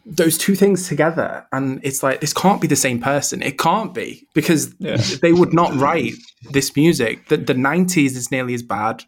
[0.06, 3.42] those two things together and it's like this can't be the same person.
[3.42, 4.98] It can't be because Yeah.
[5.22, 6.14] they would not write
[6.52, 7.28] this music.
[7.30, 9.04] The, the 90s is nearly as bad.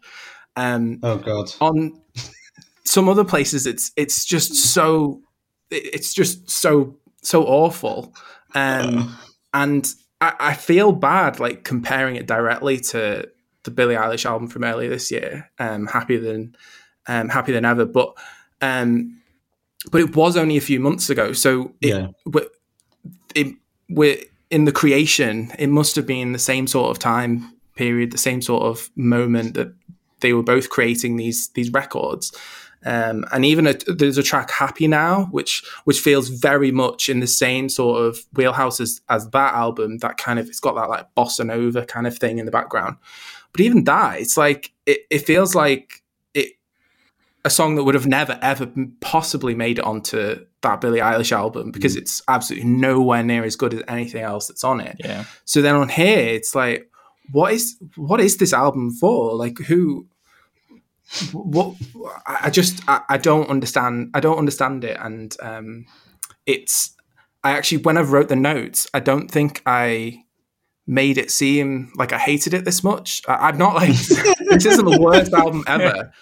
[0.56, 1.50] Um Oh god.
[1.60, 2.00] on
[2.84, 5.20] some other places it's it's just so
[5.70, 8.14] it's just so so awful.
[8.54, 9.16] Um
[9.54, 9.86] and
[10.20, 13.28] I, I feel bad like comparing it directly to
[13.64, 16.56] the Billie Eilish album from earlier this year um happier than
[17.06, 17.84] um happier than ever.
[17.84, 18.14] But
[18.60, 19.14] um
[19.90, 21.32] but it was only a few months ago.
[21.32, 22.08] So it, Yeah.
[22.26, 22.48] we-
[23.34, 23.54] it
[23.90, 24.18] we're
[24.50, 28.42] in the creation it must have been the same sort of time period the same
[28.42, 29.72] sort of moment that
[30.20, 32.32] they were both creating these these records.
[32.84, 37.20] Um, and even a, there's a track happy now which which feels very much in
[37.20, 40.88] the same sort of wheelhouse as, as that album that kind of it's got that
[40.88, 42.96] like bossa nova kind of thing in the background.
[43.52, 46.02] But even that it's like it, it feels like
[47.44, 48.70] a song that would have never ever
[49.00, 53.74] possibly made it onto that Billie Eilish album because it's absolutely nowhere near as good
[53.74, 55.24] as anything else that's on it Yeah.
[55.44, 56.90] so then on here, it's like,
[57.30, 59.34] what is what is this album for?
[59.34, 60.06] Like, who?
[61.32, 61.76] What?
[62.26, 64.10] I I just I, I don't understand.
[64.14, 65.86] I don't understand it, and um,
[66.46, 66.94] it's.
[67.44, 70.24] I actually, when I wrote the notes, I don't think I
[70.88, 73.22] made it seem like I hated it this much.
[73.28, 76.12] I, I'm not like this isn't the worst album ever,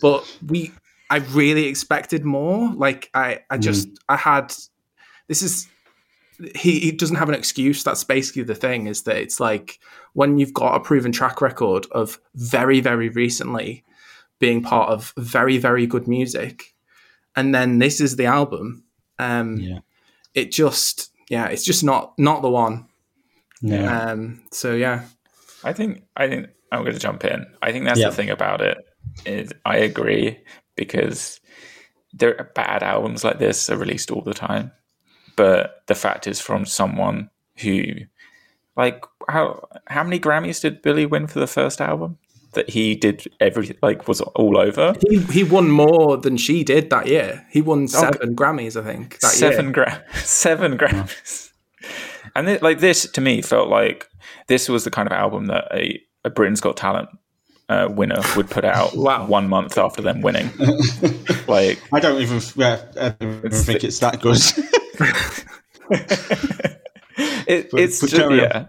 [0.00, 0.72] but we.
[1.10, 2.72] I really expected more.
[2.72, 4.54] Like I, I just I had.
[5.28, 5.68] This is
[6.54, 7.84] he, he doesn't have an excuse.
[7.84, 9.78] That's basically the thing is that it's like
[10.14, 13.84] when you've got a proven track record of very, very recently
[14.38, 16.74] being part of very, very good music,
[17.36, 18.84] and then this is the album.
[19.18, 19.78] Um, Yeah.
[20.34, 22.86] It just, yeah, it's just not not the one.
[23.62, 24.10] Yeah.
[24.10, 25.04] Um, so yeah,
[25.64, 27.46] I think I think I'm going to jump in.
[27.62, 28.08] I think that's Yeah.
[28.10, 28.78] the thing about it
[29.26, 30.38] is I agree
[30.76, 31.40] because
[32.12, 34.72] there are bad albums like this are released all the time,
[35.36, 37.84] but the fact is from someone who,
[38.76, 42.18] like, how how many Grammys did Billie win for the first album?
[42.54, 46.90] That he did everything like was all over he he won more than she did
[46.90, 47.46] that year.
[47.50, 49.20] He won seven Grammys, I think.
[49.20, 49.72] That seven year.
[49.72, 51.51] gra- seven Grammys.
[52.34, 54.08] And it, like this to me felt like
[54.46, 57.08] this was the kind of album that a, a Britain's Got Talent
[57.68, 59.26] uh, winner would put out Wow.
[59.26, 60.50] one month after them winning.
[61.48, 62.40] like I don't even.
[62.56, 64.38] Yeah, I don't even It's- think it's that good.
[67.46, 68.66] it, But- it's but just, yeah,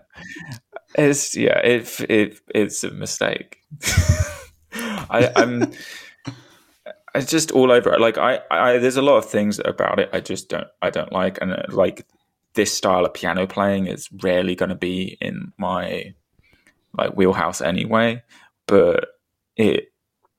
[0.96, 3.58] it's yeah, it, it it's a mistake.
[4.74, 5.72] I, I'm.
[7.16, 8.02] It's just all over it.
[8.02, 11.12] Like I, I, there's a lot of things about it I just don't, I don't
[11.12, 12.08] like, and uh, like
[12.56, 16.14] this style of piano playing is rarely going to be in my
[16.98, 18.22] like wheelhouse anyway.
[18.68, 19.08] But
[19.56, 19.92] it,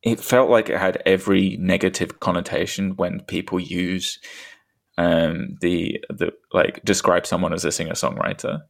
[0.03, 4.19] it felt like it had every negative connotation when people use
[4.97, 8.63] um the the like describe someone as a singer songwriter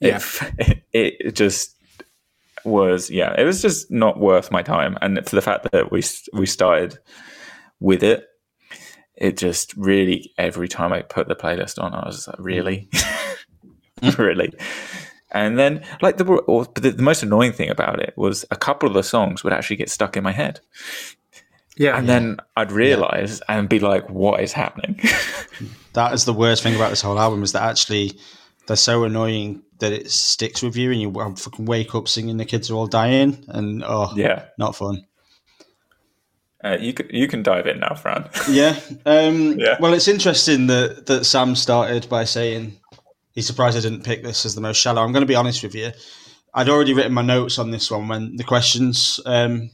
[0.00, 0.18] Yeah.
[0.58, 1.76] it, it just
[2.64, 6.02] was yeah it was just not worth my time and for the fact that we
[6.32, 6.98] we started
[7.78, 8.26] with it
[9.20, 12.88] it just really every time i put the playlist on i was like really?
[12.92, 13.04] Mm.
[14.18, 14.52] Really.
[15.32, 18.88] And then like the, or, the the most annoying thing about it was a couple
[18.88, 20.60] of the songs would actually get stuck in my head.
[21.76, 25.00] Yeah, and then i'd realize and be like what is happening?
[25.94, 28.20] That is the worst thing about this whole album is that actually
[28.68, 32.44] they're so annoying that it sticks with you, and you fucking wake up singing "The
[32.44, 34.44] Kids Are All Dying," and oh, yeah.
[34.58, 35.07] not fun.
[36.64, 38.78] Uh, you can you can dive in now fran Yeah.
[39.06, 39.76] Um, Yeah.
[39.80, 42.76] Well, it's interesting that that Sam started by saying
[43.32, 45.02] he's surprised I didn't pick this as the most shallow.
[45.02, 45.92] I'm going to be honest with you.
[46.54, 49.70] I'd already written my notes on this one when the questions um,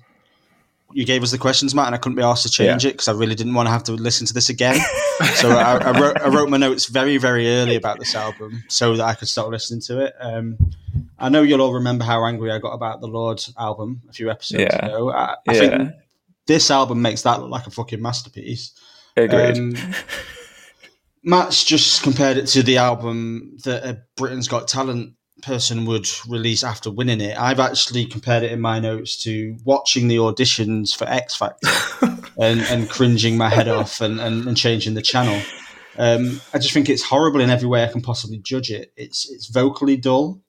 [0.92, 3.08] you gave us the questions, Matt, and I couldn't be asked to change it because
[3.08, 4.76] I really didn't want to have to listen to this again.
[5.34, 8.94] so I, I, wrote, I wrote my notes very, very early about this album so
[8.96, 10.14] that I could start listening to it.
[10.20, 10.58] Um,
[11.18, 14.30] I know you'll all remember how angry I got about the Lorde album a few
[14.30, 14.86] episodes Yeah.
[14.86, 15.10] ago.
[15.10, 15.52] I, I Yeah.
[15.54, 15.92] think
[16.46, 18.72] this album makes that look like a fucking masterpiece.
[19.16, 19.74] agreed Um,
[21.24, 26.62] Matt's just compared it to the album that a Britain's Got Talent person would release
[26.62, 27.38] after winning it.
[27.38, 31.68] I've actually compared it in my notes to watching the auditions for X Factor
[32.38, 35.40] and, and cringing my head off and, and, and changing the channel.
[35.96, 38.92] Um, I just think it's horrible in every way I can possibly judge it.
[38.96, 40.40] It's it's vocally dull.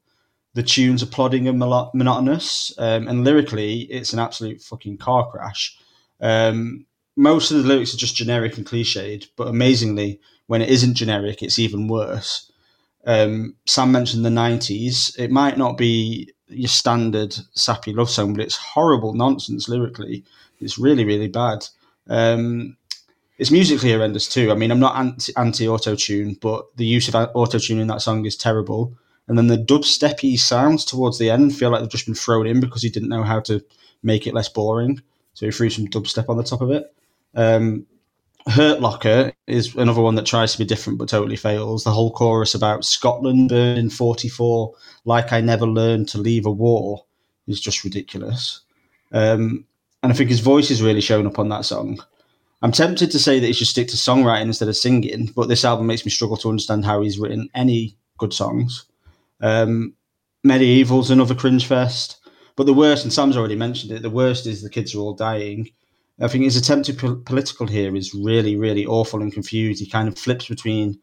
[0.55, 5.77] The tunes are plodding and monotonous, um, and lyrically, it's an absolute fucking car crash.
[6.25, 10.95] Um, most of the lyrics are just generic and cliched, but amazingly, when it isn't
[10.95, 12.51] generic, it's even worse.
[13.05, 15.17] Um, Sam mentioned the 90s.
[15.19, 20.23] It might not be your standard sappy love song, but it's horrible nonsense lyrically.
[20.59, 21.67] It's really, really bad.
[22.09, 22.75] Um,
[23.38, 24.51] it's musically horrendous too.
[24.51, 24.97] I mean, I'm not
[25.38, 28.97] anti, auto tune, but the use of auto tune in that song is terrible.
[29.27, 32.61] And then the dubsteppy sounds towards the end feel like they've just been thrown in
[32.61, 33.63] because he didn't know how to
[34.01, 35.03] make it less boring.
[35.36, 36.93] So he threw some dubstep on the top of it.
[37.36, 37.86] Um,
[38.48, 41.84] Hurt Locker is another one that tries to be different but totally fails.
[41.84, 44.74] The whole chorus about Scotland burning 44,
[45.06, 47.06] like I never learned to leave a war,
[47.48, 48.62] is just ridiculous.
[49.12, 49.65] Um,
[50.04, 52.00] and I think his voice is really showing up on that song.
[52.62, 55.65] I'm tempted to say that he should stick to songwriting instead of singing, but this
[55.65, 58.86] album makes me struggle to understand how he's written any good songs.
[59.41, 59.93] Um,
[60.43, 62.19] Medieval's another cringe fest.
[62.55, 65.13] But the worst, and Sam's already mentioned it, the worst is the kids are all
[65.13, 65.69] dying.
[66.21, 69.81] I think his attempt to po- political here is really, really awful and confused.
[69.81, 70.99] He kind of flips between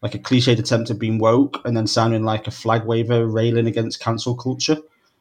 [0.00, 3.66] like a cliched attempt at being woke and then sounding like a flag waver railing
[3.66, 4.78] against cancel culture.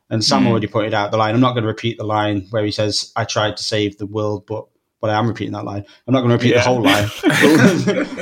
[0.09, 0.47] And Sam mm.
[0.47, 1.33] already pointed out the line.
[1.33, 4.07] I'm not going to repeat the line where he says, "I tried to save the
[4.07, 4.65] world, but."
[5.01, 5.83] But I am repeating that line.
[6.07, 6.59] I'm not going to repeat yeah.
[6.59, 7.03] the whole line.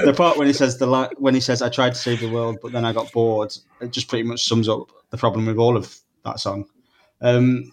[0.03, 2.29] the part when he says the li- when he says, "I tried to save the
[2.31, 5.57] world, but then I got bored," it just pretty much sums up the problem with
[5.57, 5.95] all of
[6.25, 6.65] that song.
[7.21, 7.71] Um,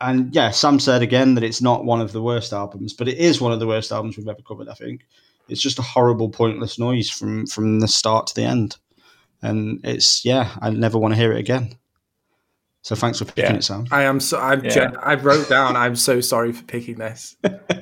[0.00, 3.18] and yeah, Sam said again that it's not one of the worst albums, but it
[3.18, 4.68] is one of the worst albums we've ever covered.
[4.68, 5.06] I think
[5.48, 8.76] it's just a horrible, pointless noise from from the start to the end,
[9.42, 11.76] and it's yeah, I never want to hear it again.
[12.86, 13.56] So thanks for picking yeah.
[13.56, 13.86] it, Sam.
[13.90, 14.38] I am so.
[14.38, 14.64] I'm.
[14.64, 14.70] Yeah.
[14.70, 15.74] Gen- I wrote down.
[15.74, 17.36] I'm so sorry for picking this.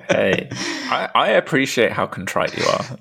[0.09, 2.99] hey, I, I appreciate how contrite you are.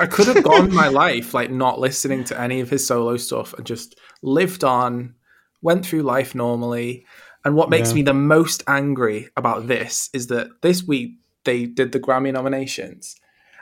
[0.00, 3.54] I could have gone my life like not listening to any of his solo stuff
[3.54, 5.14] and just lived on,
[5.62, 7.06] went through life normally.
[7.44, 7.96] And what makes yeah.
[7.96, 13.16] me the most angry about this is that this week they did the Grammy nominations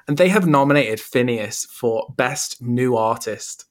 [0.09, 3.67] and they have nominated Finneas for Best New Artist.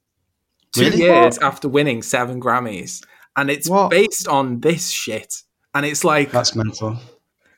[0.73, 0.99] Two really?
[0.99, 1.43] years what?
[1.43, 3.03] after winning seven Grammys.
[3.35, 3.91] And it's what?
[3.91, 5.43] based on this shit.
[5.73, 6.97] And it's like That's mental.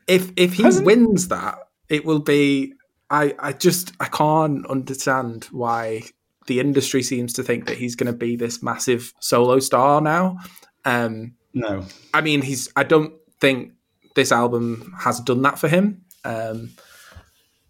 [0.07, 0.85] If if he Hasn't...
[0.85, 2.73] wins that, it will be
[3.09, 6.03] I, I just I can't understand why
[6.51, 10.37] the industry seems to think that he's going to be this massive solo star now.
[10.83, 12.67] Um, no, I mean he's.
[12.75, 13.71] I don't think
[14.15, 16.03] this album has done that for him.
[16.25, 16.71] Um,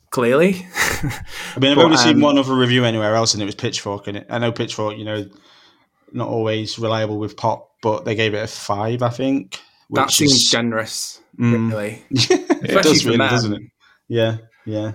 [0.09, 3.45] clearly, I mean I've but, only um, seen one other review anywhere else, and it
[3.45, 4.07] was Pitchfork.
[4.07, 5.29] And I know Pitchfork, you know,
[6.11, 9.59] not always reliable with pop, but they gave it a five, I think.
[9.91, 12.03] That seems is, generous, mm, really.
[12.09, 13.61] it does really, doesn't it?
[14.07, 14.93] Yeah, yeah.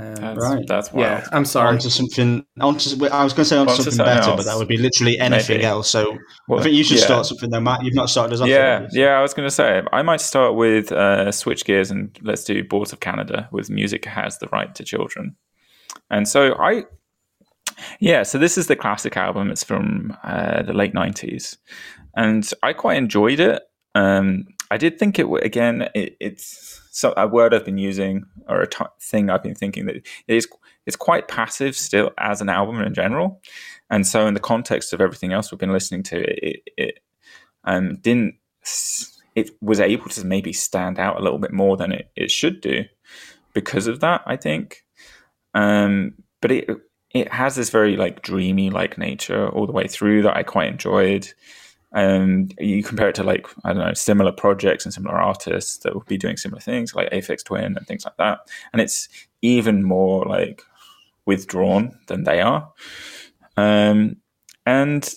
[0.00, 0.66] Um, that's, right.
[0.66, 1.06] That's wild.
[1.06, 1.68] Yeah, I'm sorry.
[1.68, 2.44] Onto something.
[2.58, 4.44] Onto, I was going to say onto, something, something better, else.
[4.44, 5.66] but that would be literally anything Maybe.
[5.66, 5.90] else.
[5.90, 6.16] So
[6.48, 7.04] well, I think you should yeah.
[7.04, 7.82] start something though, Matt.
[7.82, 8.48] You've not started us off.
[8.48, 9.18] Yeah, yeah.
[9.18, 12.64] I was going to say I might start with uh, switch gears and let's do
[12.64, 15.36] Boards of Canada with music has the right to children.
[16.10, 16.84] And so I,
[17.98, 18.22] yeah.
[18.22, 19.50] So this is the classic album.
[19.50, 21.58] It's from uh, the late '90s,
[22.16, 23.62] and I quite enjoyed it.
[23.94, 25.88] Um, I did think it would, again.
[25.94, 29.86] It, it's so a word I've been using or a t- thing I've been thinking
[29.86, 30.48] that it is
[30.86, 33.40] it's quite passive still as an album in general,
[33.88, 37.00] and so in the context of everything else we've been listening to, it, it
[37.64, 38.34] um, didn't
[39.34, 42.60] it was able to maybe stand out a little bit more than it, it should
[42.60, 42.84] do
[43.54, 44.22] because of that.
[44.26, 44.84] I think,
[45.54, 46.68] um, but it
[47.12, 50.68] it has this very like dreamy like nature all the way through that I quite
[50.68, 51.32] enjoyed
[51.92, 55.94] and you compare it to like I don't know similar projects and similar artists that
[55.94, 58.40] will be doing similar things like Aphex Twin and things like that,
[58.72, 59.08] and it's
[59.42, 60.62] even more like
[61.26, 62.72] withdrawn than they are.
[63.56, 64.16] Um,
[64.66, 65.12] and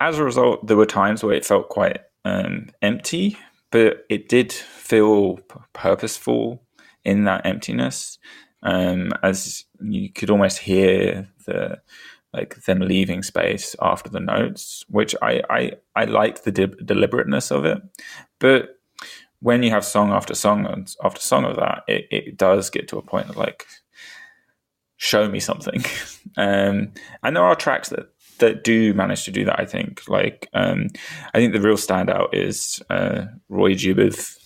[0.00, 3.38] as a result, there were times where it felt quite um, empty,
[3.70, 5.38] but it did feel
[5.72, 6.62] purposeful
[7.04, 8.18] in that emptiness,
[8.62, 11.78] um, as you could almost hear the
[12.34, 17.50] like them leaving space after the notes, which I I, I like the de- deliberateness
[17.50, 17.80] of it,
[18.38, 18.78] but
[19.40, 22.88] when you have song after song and after song of that, it, it does get
[22.88, 23.66] to a point of like
[24.96, 25.84] show me something,
[26.36, 26.92] um,
[27.22, 29.60] and there are tracks that that do manage to do that.
[29.60, 30.88] I think like um,
[31.34, 34.36] I think the real standout is uh, Roygbiv.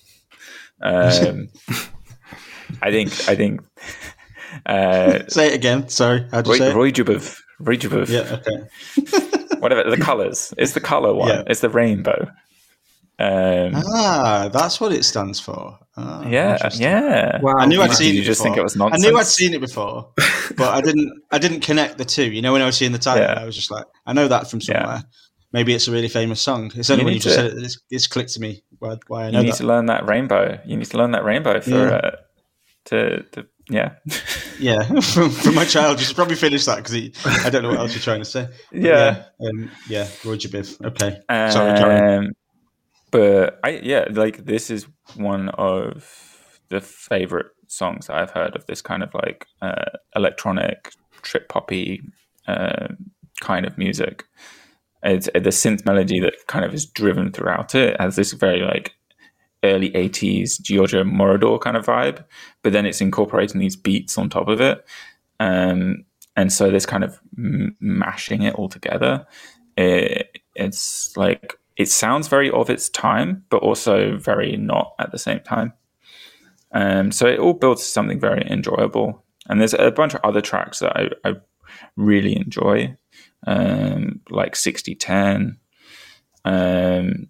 [0.82, 1.48] Um,
[2.82, 3.60] I think I think.
[4.64, 5.88] Uh, say it again.
[5.88, 6.74] Sorry, how Roy, say it?
[6.74, 7.38] Roygbiv.
[7.60, 8.08] Reachable.
[8.08, 9.56] Yeah, okay.
[9.58, 10.54] Whatever the colors.
[10.56, 11.28] It's the color one.
[11.28, 11.42] Yeah.
[11.46, 12.30] It's the rainbow.
[13.20, 15.76] Um, ah, that's what it stands for.
[15.96, 17.40] Oh, yeah, yeah.
[17.40, 17.56] Wow.
[17.58, 18.24] I knew I'd seen you it.
[18.24, 18.54] just before.
[18.54, 19.04] think it was nonsense.
[19.04, 20.12] I knew I'd seen it before,
[20.56, 21.12] but I didn't.
[21.32, 22.30] I didn't connect the two.
[22.30, 23.40] You know, when I was seeing the title, yeah.
[23.40, 24.86] I was just like, I know that from somewhere.
[24.86, 25.02] Yeah.
[25.52, 26.70] Maybe it's a really famous song.
[26.76, 28.98] It's only you when you just to, said it, it's, it's, clicked to me why,
[29.08, 29.38] why I know.
[29.38, 29.58] You need that.
[29.58, 30.60] to learn that rainbow.
[30.64, 31.96] You need to learn that rainbow for yeah.
[31.96, 32.10] uh,
[32.84, 33.94] to, to yeah,
[34.58, 34.82] yeah.
[35.00, 36.94] from, from my child, you should probably finish that because
[37.44, 38.48] I don't know what else you're trying to say.
[38.70, 39.24] But yeah.
[39.40, 40.08] yeah, um, yeah.
[40.24, 40.84] Roger Biv.
[40.84, 42.32] Okay, Um, sorry, Karen.
[43.10, 48.80] but I yeah, like this is one of the favorite songs I've heard of this
[48.82, 49.84] kind of like uh,
[50.16, 50.92] electronic
[51.22, 52.02] trip poppy
[52.46, 52.88] uh,
[53.40, 54.24] kind of music.
[55.02, 58.94] It's the synth melody that kind of is driven throughout it has this very like
[59.64, 62.24] early 80s Giorgio Moroder kind of vibe,
[62.62, 64.84] but then it's incorporating these beats on top of it.
[65.40, 66.04] Um,
[66.36, 69.26] and so this kind of m- mashing it all together,
[69.76, 75.18] it, it's like it sounds very of its time, but also very not at the
[75.18, 75.72] same time.
[76.72, 79.24] Um, so it all builds something very enjoyable.
[79.48, 81.34] And there's a bunch of other tracks that I, I
[81.96, 82.96] really enjoy,
[83.46, 85.58] um, like Sixtyten,
[86.44, 87.28] um,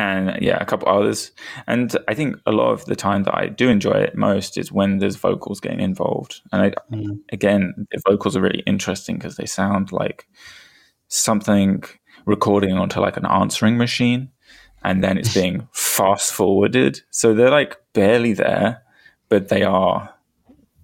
[0.00, 1.30] and yeah, a couple others.
[1.66, 4.72] And I think a lot of the time that I do enjoy it most is
[4.72, 6.40] when there's vocals getting involved.
[6.52, 7.20] And I, Mm.
[7.32, 10.26] again, the vocals are really interesting because they sound like
[11.08, 11.82] something
[12.26, 14.30] recording onto like an answering machine
[14.82, 17.00] and then it's being fast forwarded.
[17.10, 18.82] So they're like barely there,
[19.28, 20.14] but they are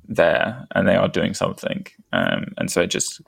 [0.09, 1.87] there and they are doing something.
[2.12, 3.21] Um, and so it just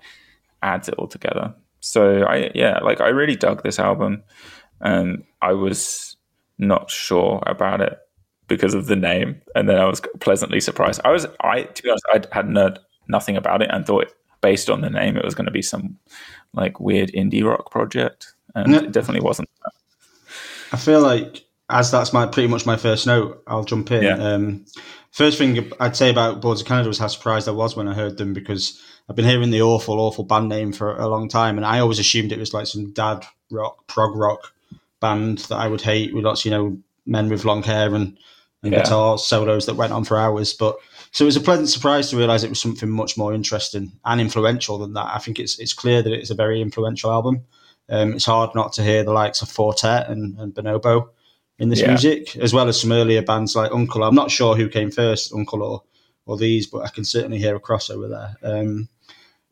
[0.62, 1.55] adds it all together.
[1.80, 4.22] So I, yeah, like I really dug this album.
[4.80, 6.16] Um, I was
[6.58, 7.98] not sure about it
[8.48, 11.00] because of the name, and then I was pleasantly surprised.
[11.04, 14.70] I was, I to be honest, I had heard nothing about it and thought, based
[14.70, 15.98] on the name, it was going to be some
[16.54, 18.78] like weird indie rock project, and No.
[18.78, 19.48] it definitely wasn't.
[20.72, 24.02] I feel like as that's my pretty much my first note, I'll jump in.
[24.02, 24.16] Yeah.
[24.16, 24.64] Um,
[25.10, 27.94] first thing I'd say about Boards of Canada was how surprised I was when I
[27.94, 31.56] heard them because I've been hearing the awful, awful band name for a long time,
[31.58, 34.52] and I always assumed it was like some dad rock, prog rock
[35.01, 38.18] band that I would hate with lots, you know, men with long hair and,
[38.62, 38.82] and Yeah.
[38.82, 40.53] guitar solos that went on for hours.
[40.53, 40.76] But
[41.12, 44.20] so it was a pleasant surprise to realise it was something much more interesting and
[44.20, 45.14] influential than that.
[45.14, 47.44] I think it's it's clear that it's a very influential album.
[47.88, 51.09] Um, it's hard not to hear the likes of Four Tet and, and Bonobo
[51.59, 51.88] in this Yeah.
[51.88, 54.03] music, as well as some earlier bands like UNKLE.
[54.07, 55.82] I'm not sure who came first, UNKLE or
[56.26, 58.36] or these, but I can certainly hear a crossover there.
[58.42, 58.88] Um,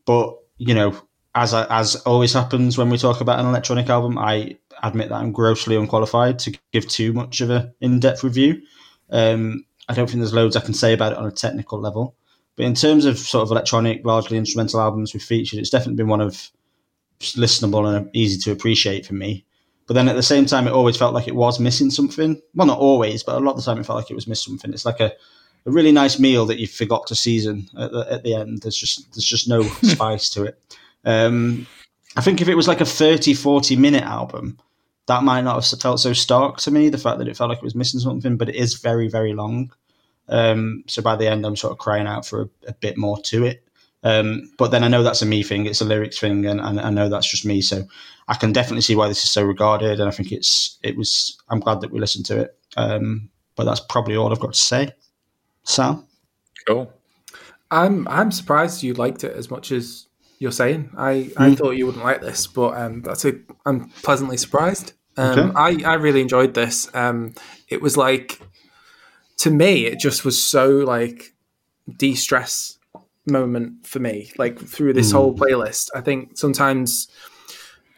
[0.05, 0.95] but you know,
[1.33, 5.15] as I, as always happens when we talk about an electronic album, I admit that
[5.15, 8.61] I'm grossly unqualified to give too much of a in-depth review.
[9.09, 12.15] Um, I don't think there's loads I can say about it on a technical level,
[12.55, 16.07] but in terms of sort of electronic, largely instrumental albums we've featured, it's definitely been
[16.07, 16.51] one of
[17.19, 19.45] listenable and easy to appreciate for me.
[19.87, 22.41] But then at the same time, it always felt like it was missing something.
[22.53, 24.51] Well, not always, but a lot of the time, it felt like it was missing
[24.51, 24.73] something.
[24.73, 25.13] It's like a,
[25.65, 28.61] a really nice meal that you forgot to season at the, at the end.
[28.61, 30.59] There's just there's just no spice to it.
[31.05, 31.67] Um,
[32.17, 34.57] I think if it was like a 30, 40 minute album,
[35.05, 36.89] that might not have felt so stark to me.
[36.89, 39.33] The fact that it felt like it was missing something, but it is very, very
[39.33, 39.71] long.
[40.27, 43.17] Um, so by the end, I'm sort of crying out for a, a bit more
[43.21, 43.63] to it.
[44.03, 46.79] Um, but then I know that's a me thing; it's a lyrics thing, and, and
[46.79, 47.61] I know that's just me.
[47.61, 47.83] So
[48.27, 51.37] I can definitely see why this is so regarded, and I think it's it was.
[51.49, 52.57] I'm glad that we listened to it.
[52.75, 54.91] Um, but that's probably all I've got to say.
[55.63, 56.05] Sam,
[56.67, 56.91] Cool.
[57.71, 60.06] I'm I'm surprised you liked it as much as
[60.39, 60.91] you're saying.
[60.97, 61.57] I, I Mm.
[61.57, 63.33] thought you wouldn't like this, but um, that's a
[63.65, 64.93] I'm pleasantly surprised.
[65.17, 65.83] Um, Okay.
[65.85, 66.89] I I really enjoyed this.
[66.93, 67.33] Um,
[67.69, 68.39] it was like
[69.39, 71.33] to me, it just was so like
[71.97, 72.77] de stress
[73.25, 74.31] moment for me.
[74.37, 77.07] Like through this whole playlist, I think sometimes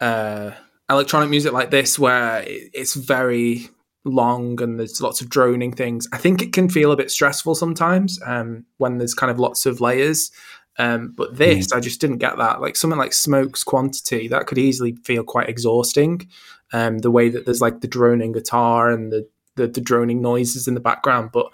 [0.00, 0.52] uh,
[0.88, 3.68] electronic music like this, where it, it's very
[4.04, 6.08] long and there's lots of droning things.
[6.12, 9.66] I think it can feel a bit stressful sometimes um, when there's kind of lots
[9.66, 10.30] of layers.
[10.78, 12.60] Um, but this, I just didn't get that.
[12.60, 16.28] Like something like Smoke's Quantity, that could easily feel quite exhausting.
[16.72, 20.68] Um, the way that there's like the droning guitar and the, the the droning noises
[20.68, 21.52] in the background, but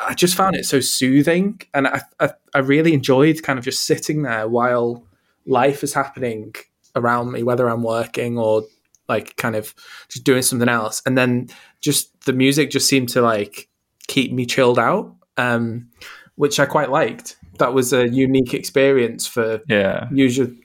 [0.00, 3.84] I just found it so soothing, and I, I I really enjoyed kind of just
[3.84, 5.06] sitting there while
[5.44, 6.54] life is happening
[6.94, 8.62] around me, whether I'm working or
[9.08, 9.74] like kind of
[10.08, 11.48] just doing something else, and then
[11.80, 13.68] just the music just seemed to like
[14.06, 15.88] keep me chilled out, um,
[16.36, 17.36] which I quite liked.
[17.58, 20.08] That was a unique experience for Yeah.
[20.12, 20.56] usually,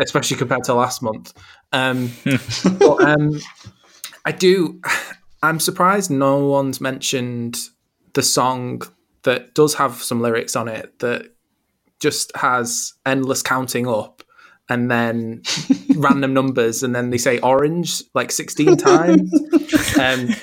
[0.00, 1.32] especially compared to last month.
[1.72, 2.10] Um,
[2.78, 3.40] but um,
[4.24, 4.80] I do.
[5.42, 7.58] I'm surprised no one's mentioned
[8.14, 8.82] the song
[9.22, 11.32] that does have some lyrics on it that
[12.00, 14.22] just has endless counting up
[14.68, 15.42] and then
[15.96, 19.30] random numbers and then they say orange like 16 times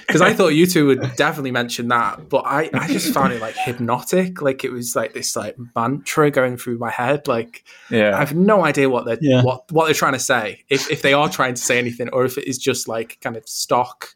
[0.08, 3.42] because i thought you two would definitely mention that but I, I just found it
[3.42, 8.16] like hypnotic like it was like this like mantra going through my head like yeah.
[8.16, 9.44] I have no idea what they're Yeah.
[9.44, 10.64] what what they're trying to say.
[10.70, 13.38] If if they are trying to say anything, or if it is just like kind
[13.38, 14.16] of stock,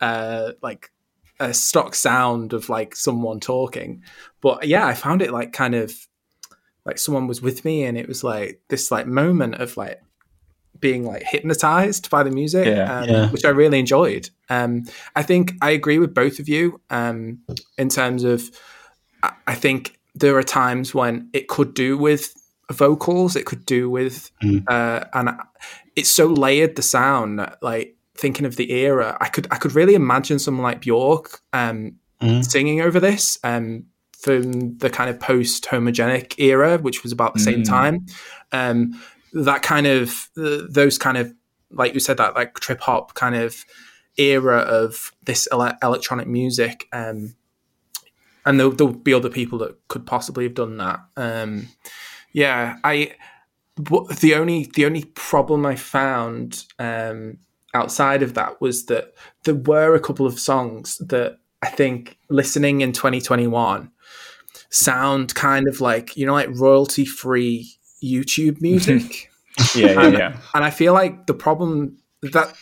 [0.00, 0.90] uh, like
[1.38, 4.02] a stock sound of like someone talking.
[4.40, 5.94] But yeah, I found it like kind of
[6.84, 10.00] like someone was with me and it was like this like moment of like
[10.80, 12.98] being like hypnotized by the music, Yeah.
[13.00, 13.30] um, Yeah.
[13.30, 14.28] which I really enjoyed.
[14.48, 17.38] Um, I think I agree with both of you um,
[17.78, 18.50] in terms of
[19.22, 22.34] I- I think there are times when it could do with
[22.72, 24.64] vocals, it could do with, Mm.
[24.68, 25.30] uh, and
[25.94, 27.38] it's so layered the sound.
[27.38, 31.40] that, Like thinking of the era, I could I could really imagine someone like Bjork
[31.52, 32.44] um, Mhm.
[32.44, 33.84] singing over this um,
[34.22, 37.68] from the kind of post homogenic era, which was about the same Mm.
[37.68, 38.06] time.
[38.52, 39.00] Um,
[39.32, 41.32] that kind of th- those kind of
[41.70, 43.64] like you said that like trip hop kind of
[44.18, 46.86] era of this ele- electronic music.
[46.92, 47.34] Um,
[48.44, 51.00] and there'll, there'll be other people that could possibly have done that.
[51.16, 51.68] Um,
[52.32, 53.14] yeah, I.
[54.20, 57.38] The only the only problem I found um,
[57.72, 59.14] outside of that was that
[59.44, 63.90] there were a couple of songs that I think listening in 2021
[64.72, 67.70] sound kind of like you know like royalty free
[68.02, 69.30] YouTube music,
[69.76, 70.36] Yeah, yeah, yeah.
[70.54, 72.54] and I feel like the problem that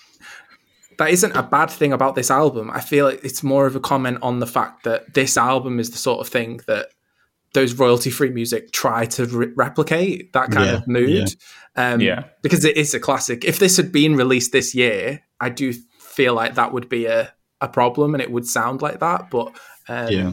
[0.98, 2.70] that isn't a bad thing about this album.
[2.70, 5.90] I feel like it's more of a comment on the fact that this album is
[5.90, 6.88] the sort of thing that
[7.54, 11.34] those royalty free music try to re- replicate that kind Yeah, of mood.
[11.74, 12.24] Um, Yeah.
[12.42, 13.44] because it is a classic.
[13.44, 17.32] If this had been released this year, I do feel like that would be a,
[17.61, 19.30] a problem and it would sound like that.
[19.30, 19.56] But
[19.88, 20.32] um, Yeah.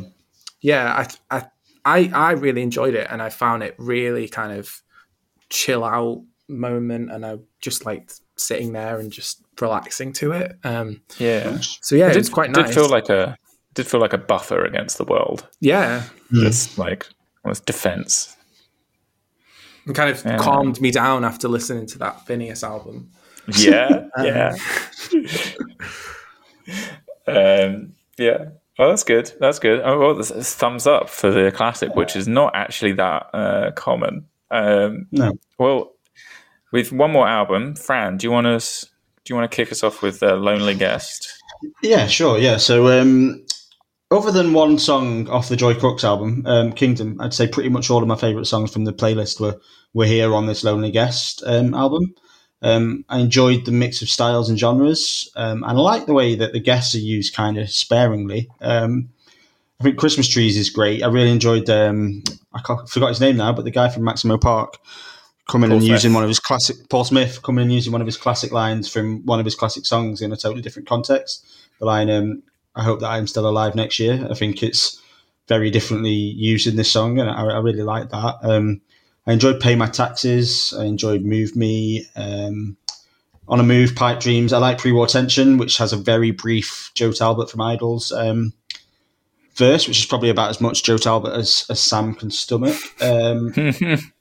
[0.62, 1.46] yeah, I, I
[1.96, 4.82] I I really enjoyed it and I found it really kind of
[5.50, 10.58] chill out moment and I just liked sitting there and just relaxing to it.
[10.64, 11.58] Um, Yeah.
[11.62, 13.38] so yeah, It it did, was quite did feel like a
[13.74, 15.48] did feel like a buffer against the world.
[15.60, 16.44] yeah, Mm.
[16.44, 17.08] Just like
[17.46, 18.36] almost defense.
[19.88, 20.38] it kind of Yeah.
[20.38, 23.12] calmed me down after listening to that Finneas album.
[23.58, 24.56] Yeah, Um, yeah.
[27.28, 28.46] um, yeah.
[28.78, 29.32] Well, that's good.
[29.40, 29.82] That's good.
[29.84, 33.72] Oh, well, this is thumbs up for the classic, which is not actually that uh,
[33.72, 34.26] common.
[34.52, 35.34] Um, No.
[35.58, 35.94] well,
[36.72, 38.86] with one more album, Fran, do you want us?
[39.26, 41.34] Do you want to kick us off with uh, "Lonely Guest"?
[41.82, 42.38] Yeah, sure.
[42.38, 42.58] Yeah.
[42.58, 43.44] So, um,
[44.12, 47.90] other than one song off the Joy Crookes album, um, Kingdom, I'd say pretty much
[47.90, 49.60] all of my favourite songs from the playlist were
[49.94, 52.14] were here on this Lonely Guest um, album.
[52.62, 56.36] Um, I enjoyed the mix of styles and genres, um, and I like the way
[56.36, 58.50] that the guests are used kind of sparingly.
[58.62, 59.10] Um,
[59.80, 61.04] I think Christmas Trees is great.
[61.04, 61.70] I really enjoyed.
[61.70, 64.78] Um, I forgot his name now, but the guy from Maximo Park
[65.48, 65.96] coming Paul and Smith.
[65.96, 68.90] using one of his classic Paul Smith coming and using one of his classic lines
[68.90, 71.46] from one of his classic songs in a totally different context.
[71.80, 72.42] The line, um,
[72.76, 75.00] "I hope that I'm still alive next year." I think it's
[75.48, 78.80] very differently used in this song, and I, I really like that.
[79.28, 82.78] I enjoyed "Pay My Taxes." I enjoyed "Move Me." Um,
[83.50, 84.52] on a move, pipe dreams.
[84.52, 88.54] I like pre-war tension, which has a very brief Joe Talbot from IDLES um,
[89.56, 92.76] verse, which is probably about as much Joe Talbot as, as Sam can stomach.
[93.02, 93.54] Um,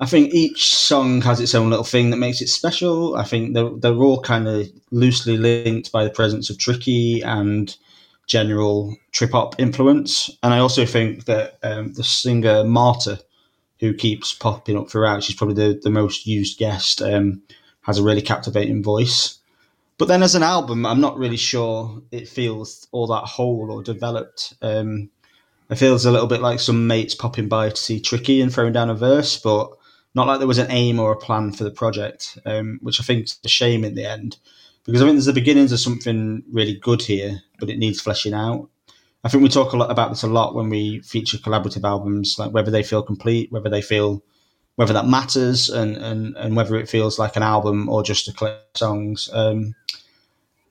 [0.00, 3.14] I think each song has its own little thing that makes it special.
[3.14, 7.76] I think they're, they're all kind of loosely linked by the presence of Tricky and
[8.26, 10.28] general trip hop influence.
[10.42, 13.20] And I also think that um, the singer Marta,
[13.82, 17.42] who keeps popping up throughout, she's probably the, the most used guest, um,
[17.82, 19.40] has a really captivating voice.
[19.98, 23.82] But then as an album, I'm not really sure it feels all that whole or
[23.82, 24.54] developed.
[24.62, 25.10] Um,
[25.68, 28.72] it feels a little bit like some mates popping by to see Tricky and throwing
[28.72, 29.70] down a verse, but
[30.14, 33.04] not like there was an aim or a plan for the project, um, which I
[33.04, 34.38] think is a shame in the end.
[34.84, 38.34] Because I think there's the beginnings of something really good here, but it needs fleshing
[38.34, 38.68] out.
[39.24, 42.36] I think we talk a lot about this a lot when we feature collaborative albums,
[42.38, 44.22] like whether they feel complete, whether they feel
[44.76, 48.32] whether that matters, and and, and whether it feels like an album or just a
[48.32, 49.30] collection of songs.
[49.32, 49.74] Um,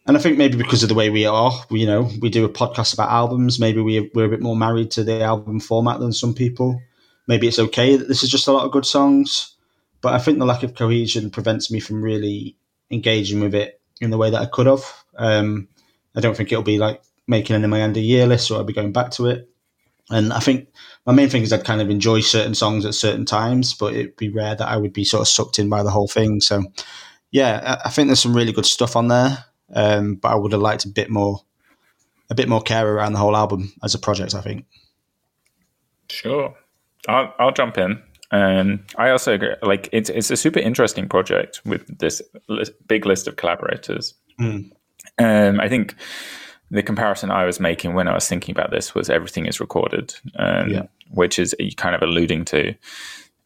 [0.07, 2.43] and I think maybe because of the way we are, we, you know, we do
[2.43, 3.59] a podcast about albums.
[3.59, 6.81] Maybe we, we're a bit more married to the album format than some people.
[7.27, 9.55] Maybe it's okay that this is just a lot of good songs,
[10.01, 12.57] but I think the lack of cohesion prevents me from really
[12.89, 14.83] engaging with it in the way that I could have.
[15.17, 15.67] Um,
[16.15, 17.01] I don't think it'll be like
[17.31, 19.49] making an in my end of year list, so I'll be going back to it.
[20.11, 20.67] And I think
[21.05, 24.17] my main thing is I'd kind of enjoy certain songs at certain times, but it'd
[24.17, 26.41] be rare that I would be sort of sucked in by the whole thing.
[26.41, 26.63] So,
[27.31, 30.51] yeah, I I think there's some really good stuff on there, um, but I would
[30.51, 31.39] have liked a bit more,
[32.29, 34.35] a bit more care around the whole album as a project.
[34.35, 34.65] I think.
[36.09, 36.53] Sure,
[37.07, 38.03] I'll, I'll jump in.
[38.31, 39.55] Um, I also agree.
[39.61, 44.13] Like it's it's a super interesting project with this list, big list of collaborators.
[44.39, 44.71] Mm.
[45.17, 45.95] Um, I think
[46.71, 50.15] the comparison I was making when I was thinking about this was everything is recorded,
[50.37, 50.83] um, Yeah.
[51.11, 52.73] which is kind of alluding to.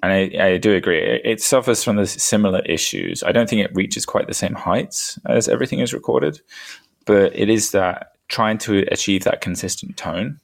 [0.03, 0.99] And I, I do agree.
[1.01, 3.23] It, suffers from the similar issues.
[3.23, 6.39] I don't think it reaches quite the same heights as everything is recorded,
[7.05, 10.39] but it is that trying to achieve that consistent tone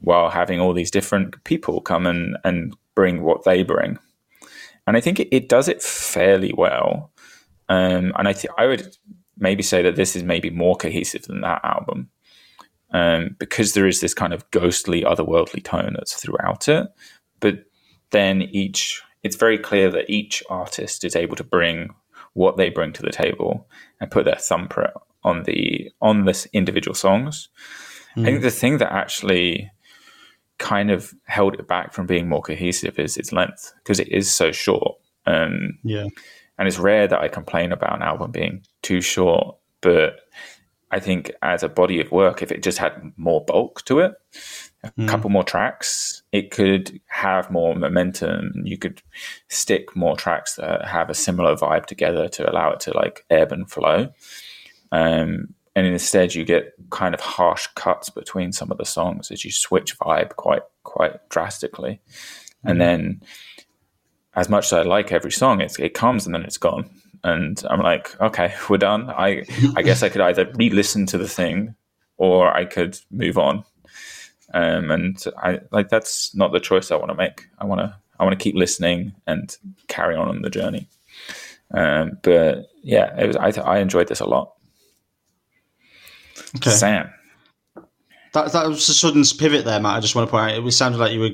[0.00, 3.98] while having all these different people come and, and bring what they bring.
[4.86, 7.10] And I think it, it does it fairly well.
[7.70, 8.94] Um, and I th- I would
[9.38, 12.10] maybe say that this is maybe more cohesive than that album
[12.90, 16.86] um, because there is this kind of ghostly, otherworldly tone that's throughout it.
[17.40, 17.64] But
[18.10, 21.90] then each, it's very clear that each artist is able to bring
[22.34, 23.68] what they bring to the table
[24.00, 24.92] and put their thumbprint
[25.24, 27.48] on the on this individual songs.
[28.16, 28.22] Mm.
[28.22, 28.44] I think hmm.
[28.44, 29.70] the thing that actually
[30.58, 34.32] kind of held it back from being more cohesive is its length because it is
[34.32, 34.98] so short.
[35.26, 36.06] Um, yeah,
[36.58, 40.20] and it's rare that I complain about an album being too short, but
[40.90, 44.14] I think as a body of work, if it just had more bulk to it,
[44.82, 45.08] a mm.
[45.08, 48.52] couple more tracks, it could have more momentum.
[48.64, 49.02] You could
[49.48, 53.52] stick more tracks that have a similar vibe together to allow it to like ebb
[53.52, 54.08] and flow.
[54.90, 59.44] Um, and instead, you get kind of harsh cuts between some of the songs as
[59.44, 62.00] you switch vibe quite quite drastically.
[62.64, 62.70] Mm.
[62.70, 62.78] And hmm.
[62.78, 63.22] then,
[64.34, 66.88] as much as I like every song, it comes and then it's gone
[67.24, 69.10] and I'm like, okay, we're done.
[69.10, 69.44] I
[69.76, 71.74] I guess I could either re-listen to the thing,
[72.16, 73.64] or I could move on.
[74.54, 77.46] Um, and I like that's not the choice I want to make.
[77.58, 79.56] I want to I want to keep listening and
[79.88, 80.88] carry on on the journey.
[81.72, 84.54] Um, but yeah, it was I I enjoyed this a lot.
[86.56, 87.12] Okay, Sam.
[88.34, 89.96] That, that was a sudden pivot there, Matt.
[89.96, 91.30] I just want to point out it sounded like you were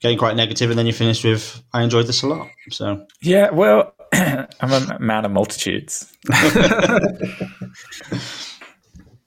[0.00, 3.50] getting quite negative, and then you finished with "I enjoyed this a lot." So yeah,
[3.50, 3.94] well,
[4.60, 6.12] I'm a man of multitudes.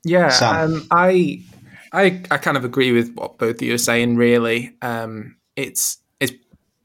[0.03, 1.43] yeah, um, I,
[1.93, 4.15] I, I kind of agree with what both of you are saying.
[4.15, 6.33] Really, um, it's it's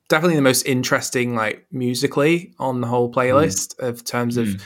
[0.09, 3.88] definitely the most interesting, like musically, on the whole playlist mm.
[3.88, 4.61] of terms of, mm.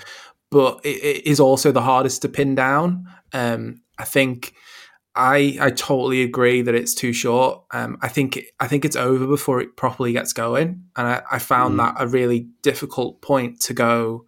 [0.51, 3.07] but it, it is also the hardest to pin down.
[3.33, 4.55] Um, I think
[5.15, 7.63] I I totally agree that it's too short.
[7.73, 11.39] Um, I think I think it's over before it properly gets going, and I, I
[11.39, 11.79] found mm.
[11.79, 14.27] that a really difficult point to go.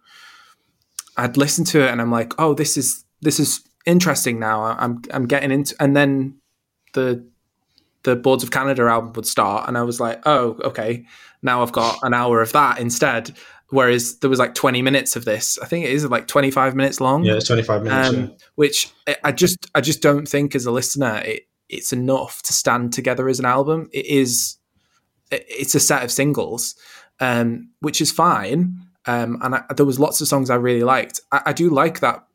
[1.15, 4.63] I'd listen to it and I'm like, oh, this is this is interesting now.
[4.63, 6.39] I'm I'm getting into, and then
[6.93, 7.25] the
[8.03, 11.05] the Boards of Canada album would start, and I was like, oh, okay,
[11.41, 13.31] now I've got an hour of that instead.
[13.69, 15.57] Whereas there was like 20 minutes of this.
[15.59, 17.23] I think it is like 25 minutes long.
[17.23, 18.09] Yeah, it's 25 minutes.
[18.09, 18.27] Um, yeah.
[18.55, 18.91] Which
[19.23, 23.27] I just I just don't think as a listener it, it's enough to stand together
[23.27, 23.89] as an album.
[23.91, 24.57] It is
[25.31, 26.75] it's a set of singles,
[27.19, 28.77] um, which is fine.
[29.05, 31.19] Um, and I, there was lots of songs I really liked.
[31.31, 32.25] I, I do like that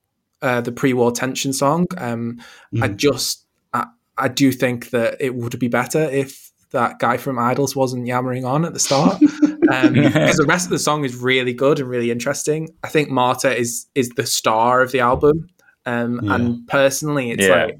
[0.42, 1.86] uh, the pre-war tension song.
[1.96, 2.40] Um,
[2.74, 2.82] mm.
[2.82, 7.36] I just I, I do think that it would be better if that guy from
[7.36, 9.22] IDLES wasn't yammering on at the start.
[9.70, 12.70] Um, because the rest of the song is really good and really interesting.
[12.84, 15.50] I think Marta is is the star of the album.
[15.84, 16.34] Um, yeah.
[16.34, 17.66] And personally, it's yeah.
[17.66, 17.78] like,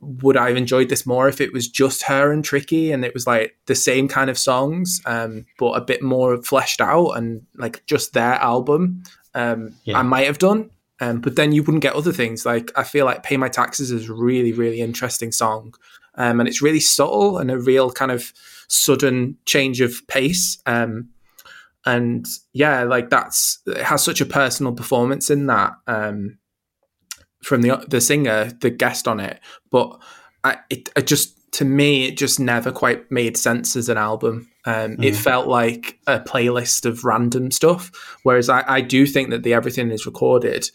[0.00, 3.12] would I have enjoyed this more if it was just her and Tricky and it
[3.12, 7.42] was like the same kind of songs, um, but a bit more fleshed out and
[7.54, 9.02] like just their album?
[9.34, 9.98] Um, yeah.
[9.98, 10.70] I might have done.
[11.00, 12.44] Um, but then you wouldn't get other things.
[12.44, 15.74] Like I feel like "Pay My Taxes" is a really, really interesting song,
[16.18, 18.32] um, and it's really subtle and a real kind of
[18.68, 20.58] sudden change of pace.
[20.66, 21.08] Um,
[21.86, 26.38] and yeah, like that's it has such a personal performance in that um,
[27.42, 29.40] from the the singer, the guest on it.
[29.70, 29.98] But
[30.44, 34.50] I, it, just to me, it just never quite made sense as an album.
[34.66, 35.04] Um, mm.
[35.04, 38.18] It felt like a playlist of random stuff.
[38.24, 40.68] Whereas I, I do think that the everything is recorded.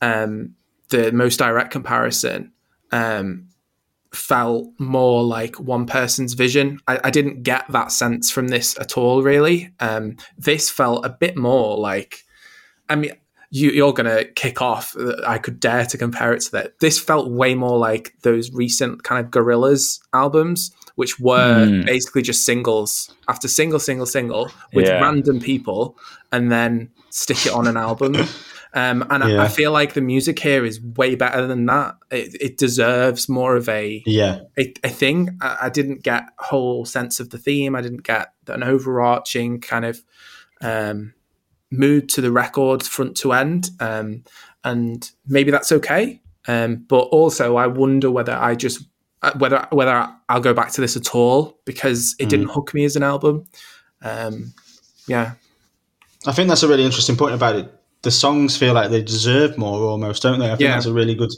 [0.00, 0.54] Um,
[0.88, 2.52] the most direct comparison
[2.92, 3.48] um,
[4.16, 6.80] felt more like one person's vision.
[6.86, 9.72] I, I, didn't get that sense from this at all, really.
[9.80, 12.24] Um, this felt a bit more like,
[12.88, 13.12] I mean,
[13.50, 14.96] you, are going to kick off.
[15.26, 16.78] I could dare to compare it to that.
[16.80, 21.86] This felt way more like those recent kind of Gorillaz albums, which were mm.
[21.86, 25.00] basically just singles after single, single, single with yeah.
[25.00, 25.96] random people,
[26.32, 28.14] and then stick it on an album.
[28.76, 29.40] Um, and yeah.
[29.40, 31.96] I, I, feel like the music here is way better than that.
[32.10, 35.38] It, it deserves more of a yeah a, a thing.
[35.40, 37.74] I, I, didn't get a whole sense of the theme.
[37.74, 40.04] I didn't get an overarching kind of
[40.60, 41.14] um,
[41.70, 44.24] mood to the record front to end, um,
[44.62, 46.20] and maybe that's okay.
[46.46, 48.86] Um, but also, I wonder whether I just
[49.22, 52.28] uh, whether whether I'll go back to this at all because it mm.
[52.28, 53.46] didn't hook me as an album.
[54.02, 54.52] Um,
[55.08, 55.32] yeah,
[56.26, 57.72] I think that's a really interesting point about it
[58.02, 60.46] the songs feel like they deserve more almost, don't they?
[60.46, 60.74] I think yeah.
[60.74, 61.30] that's a really good.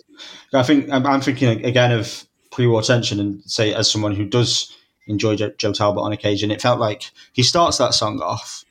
[0.53, 4.77] I think I'm, I'm, thinking again of pre-war tension and say as someone who does
[5.07, 8.65] enjoy Joe, Joe, Talbot on occasion, it felt like he starts that song off,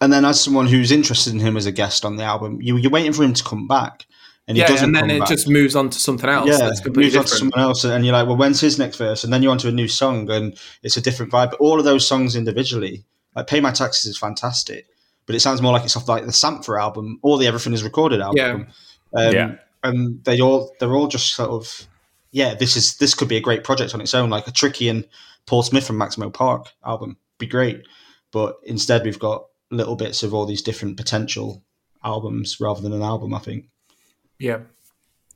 [0.00, 2.76] and then as someone who's interested in him as a guest on the album, you,
[2.76, 4.06] you're waiting for him to come back.
[4.46, 5.28] and he yeah, doesn't and then it back.
[5.28, 6.48] just moves on to something else.
[6.48, 9.24] yeah, moves on to someone else, and you're like, well, when's his next verse?
[9.24, 11.50] And then you're onto a new song, and it's a different vibe.
[11.50, 13.04] But all of those songs individually,
[13.34, 14.86] like "Pay My Taxes" is fantastic,
[15.28, 17.84] but it sounds more like it's off like the Sampha album or the Everything Is
[17.84, 18.66] Recorded album.
[19.14, 19.54] Um, Yeah.
[19.84, 21.86] and they all they're all just sort of
[22.32, 24.88] yeah, this is this could be a great project on its own, like a Tricky
[24.88, 25.06] and
[25.46, 27.82] Paul Smith from Maximo Park album, be great.
[28.32, 31.62] But instead, we've got little bits of all these different potential
[32.02, 33.34] albums rather than an album.
[33.34, 33.66] I think.
[34.38, 34.60] Yeah.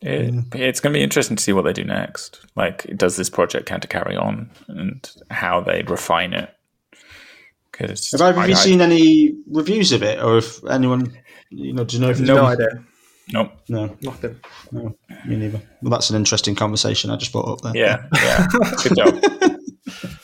[0.00, 2.44] It, it's going to be interesting to see what they do next.
[2.56, 6.52] Like, does this project kind of carry on and how they refine it?
[7.72, 11.16] Because Have either of you seen any reviews of it, or if anyone,
[11.50, 12.84] you know, do you know if it's No been- idea.
[13.32, 13.52] Nope.
[13.68, 14.38] No, Nothing.
[14.72, 14.94] no,
[15.26, 15.62] me neither.
[15.80, 17.74] Well, that's an interesting conversation I just brought up there.
[17.74, 18.46] Yeah, yeah.
[18.82, 19.24] Good job.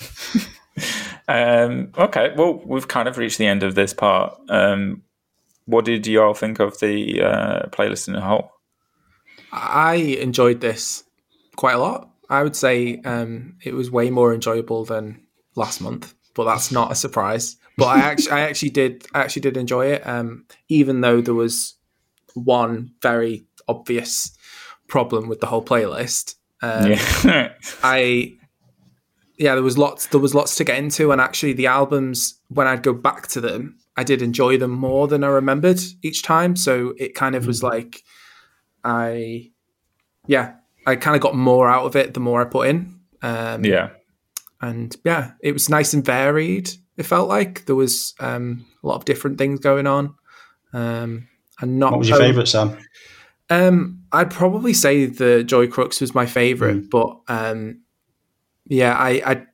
[1.28, 4.36] um, okay, well, we've kind of reached the end of this part.
[4.48, 5.02] Um,
[5.66, 8.50] what did you all think of the uh, playlist in a whole?
[9.52, 11.04] I enjoyed this
[11.56, 12.10] quite a lot.
[12.28, 15.22] I would say um, it was way more enjoyable than
[15.54, 17.56] last month, but that's not a surprise.
[17.76, 21.34] But I actually, I actually did, I actually did enjoy it, um, even though there
[21.34, 21.74] was
[22.34, 24.36] one very obvious
[24.86, 26.36] problem with the whole playlist.
[26.62, 27.52] Um, yeah.
[27.82, 28.34] I
[29.36, 32.68] yeah, there was lots there was lots to get into and actually the albums when
[32.68, 36.54] I'd go back to them, I did enjoy them more than I remembered each time.
[36.54, 38.04] So it kind of was like
[38.84, 39.50] I
[40.28, 40.54] yeah,
[40.86, 43.00] I kind of got more out of it the more I put in.
[43.22, 43.90] Um yeah.
[44.60, 46.70] And yeah, it was nice and varied.
[46.96, 50.14] It felt like there was um, a lot of different things going on.
[50.72, 51.28] Um
[51.60, 52.76] and not What was your favourite, Sam?
[53.50, 56.90] um, I'd probably say the Joy Crookes was my favorite, Mm.
[56.90, 57.80] but um,
[58.66, 59.46] yeah, I, I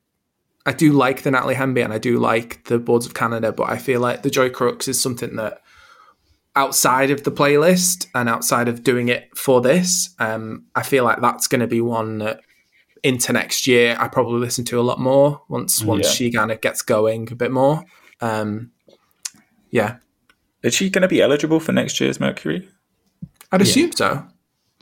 [0.66, 3.68] I do like the Natalie Hemby and I do like the Boards of Canada, but
[3.70, 5.60] I feel like the Joy Crookes is something that
[6.56, 11.20] outside of the playlist and outside of doing it for this, um, I feel like
[11.20, 12.40] that's going to be one that
[13.04, 16.12] into next year I probably listen to a lot more once once Yeah.
[16.12, 17.84] she kind of gets going a bit more.
[18.20, 18.70] Um,
[19.70, 19.96] yeah,
[20.62, 22.68] Is she going to be eligible for next year's Mercury?
[23.52, 24.24] I'd assume so.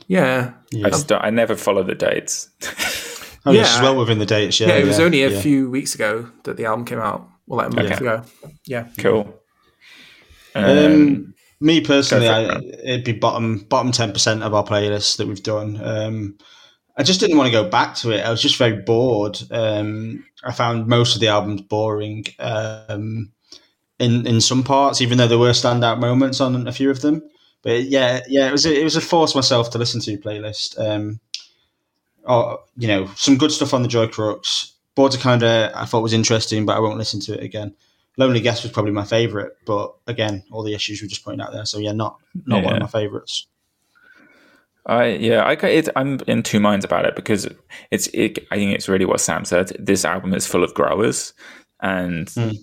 [0.07, 0.87] Yeah, Yeah.
[0.87, 2.49] I just I never follow the dates.
[3.45, 3.63] Oh, Yeah.
[3.63, 4.59] this well within the dates.
[4.59, 5.41] Yeah, yeah, it was yeah, only a yeah.
[5.41, 7.27] few weeks ago that the album came out.
[7.45, 8.05] Well, like a month Okay.
[8.05, 8.23] ago.
[8.65, 8.87] Yeah.
[8.99, 9.41] cool.
[10.55, 15.17] Um, Um, me personally, go I, it'd be bottom bottom ten percent of our playlist
[15.17, 15.79] that we've done.
[15.83, 16.37] Um,
[16.95, 18.21] I just didn't want to go back to it.
[18.21, 19.39] I was just very bored.
[19.49, 23.31] Um, I found most of the albums boring um,
[23.99, 27.23] in in some parts, even though there were standout moments on a few of them.
[27.63, 30.77] But yeah, yeah, it was a, it was a force myself to listen to playlist.
[30.79, 31.19] Um,
[32.25, 34.73] oh, you know, some good stuff on the Joy Crookes.
[34.95, 37.73] Boards of I thought was interesting, but I won't listen to it again.
[38.17, 41.51] Lonely Guest was probably my favourite, but again, all the issues we just pointed out
[41.51, 41.65] there.
[41.65, 43.47] So yeah, not not one of my favourites.
[44.85, 47.47] I yeah, I it, I'm in two minds about it because
[47.91, 49.75] it's it, I think it's really what Sam said.
[49.79, 51.33] This album is full of growers,
[51.81, 52.57] and Mm.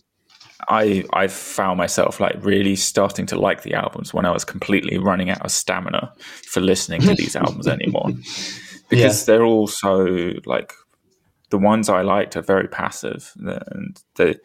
[0.69, 4.99] I I found myself like really starting to like the albums when I was completely
[4.99, 6.13] running out of stamina
[6.47, 8.11] for listening to these albums anymore
[8.91, 10.75] because they're all so like
[11.51, 14.37] the ones I liked are very passive and they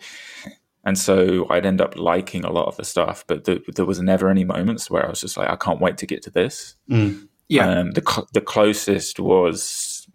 [0.85, 3.99] and so I'd end up liking a lot of the stuff, but the, there was
[3.99, 6.75] never any moments where I was just like, I can't wait to get to this.
[6.89, 7.27] Mm.
[7.47, 7.67] Yeah.
[7.69, 10.07] Um, the cl- the closest was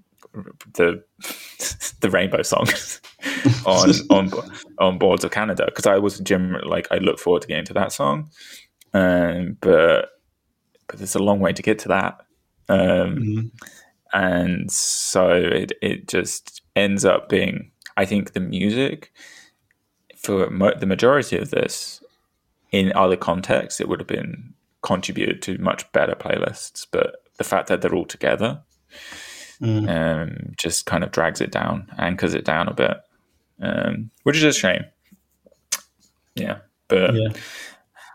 [0.74, 1.02] the
[2.00, 2.66] the Rainbow song
[3.66, 4.32] on on
[4.78, 7.74] on Boards of Canada because I was generally like I look forward to getting to
[7.74, 8.30] that song,
[8.94, 10.10] um, but
[10.88, 12.20] but there's a long way to get to that,
[12.68, 13.50] um, Mhm.
[14.12, 19.12] and so it it just ends up being I think the music
[20.16, 22.02] for mo- the majority of this
[22.72, 27.68] in other contexts it would have been contributed to much better playlists, but the fact
[27.68, 28.62] that they're all together
[29.60, 29.88] Mm.
[29.90, 32.96] um, just kind of drags it down, anchors it down a bit,
[33.60, 34.84] um, which is a shame.
[36.34, 36.58] Yeah,
[36.88, 37.28] but Yeah.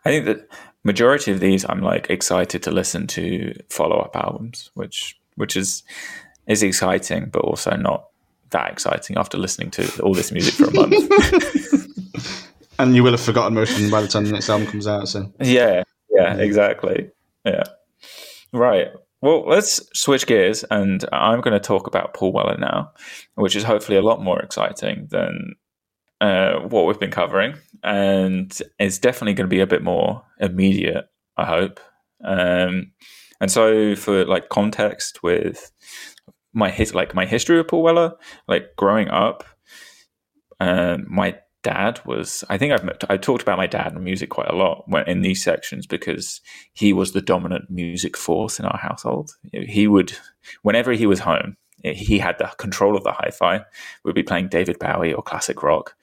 [0.06, 0.48] I think that
[0.84, 5.84] majority of these, I'm like excited to listen to follow up albums, which which is
[6.48, 8.08] is exciting, but also not
[8.50, 11.12] that exciting after listening to all this music for a month.
[12.80, 14.86] And you will have forgotten most of them by the time the next album comes
[14.88, 15.08] out.
[15.08, 15.84] So Yeah,
[16.16, 17.10] yeah, exactly.
[17.46, 17.64] Yeah.
[18.54, 18.88] Right.
[19.22, 22.92] Well, let's switch gears and I'm going to talk about Paul Weller now,
[23.36, 25.56] which is hopefully a lot more exciting than
[26.22, 27.56] uh, what we've been covering.
[27.84, 31.06] And it's definitely going to be a bit more immediate,
[31.38, 31.80] I hope.
[32.24, 32.92] Um,
[33.42, 35.72] and so, for like context with
[36.54, 38.14] my his like my history of Paul Weller,
[38.48, 39.44] like growing up,
[40.60, 44.48] um, my dad was i think i've i talked about my dad and music quite
[44.48, 46.40] a lot in these sections because
[46.74, 49.32] he was the dominant music force in our household.
[49.52, 50.14] He would
[50.62, 53.64] whenever he was home he had the control of the hi-fi.
[54.04, 55.96] We'd be playing david bowie or classic rock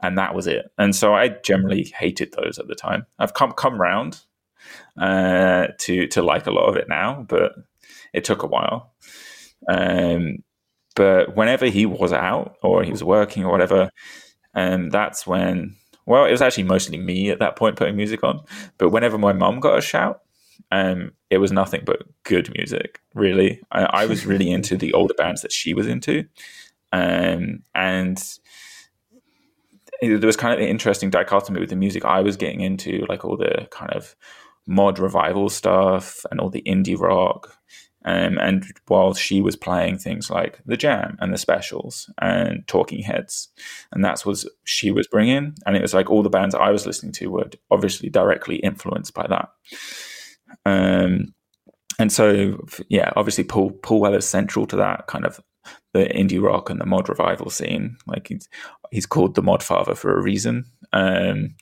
[0.00, 0.70] and that was it.
[0.78, 3.04] And so i generally hated those at the time.
[3.18, 4.22] I've come come round
[4.98, 7.52] uh, to to like a lot of it now but
[8.14, 8.94] it took a while.
[9.68, 10.38] Um,
[10.96, 13.90] but whenever he was out or he was working or whatever
[14.54, 15.76] and that's when,
[16.06, 18.40] well, it was actually mostly me at that point putting music on.
[18.78, 20.22] But whenever my mum got a shout,
[20.70, 23.60] um, it was nothing but good music, really.
[23.72, 26.24] I, I was really into the older bands that she was into.
[26.92, 28.22] Um, and
[30.00, 33.24] there was kind of an interesting dichotomy with the music I was getting into, like
[33.24, 34.14] all the kind of
[34.66, 37.58] mod revival stuff and all the indie rock
[38.04, 43.02] um, and while she was playing things like the Jam and the Specials and Talking
[43.02, 43.48] Heads,
[43.92, 46.86] and that's what she was bringing, and it was like all the bands I was
[46.86, 49.48] listening to were obviously directly influenced by that.
[50.66, 51.34] Um,
[51.98, 55.40] and so yeah, obviously Paul Paul Weller is central to that kind of
[55.92, 57.96] the indie rock and the mod revival scene.
[58.06, 58.48] Like he's
[58.90, 60.66] he's called the mod father for a reason.
[60.92, 61.54] Um,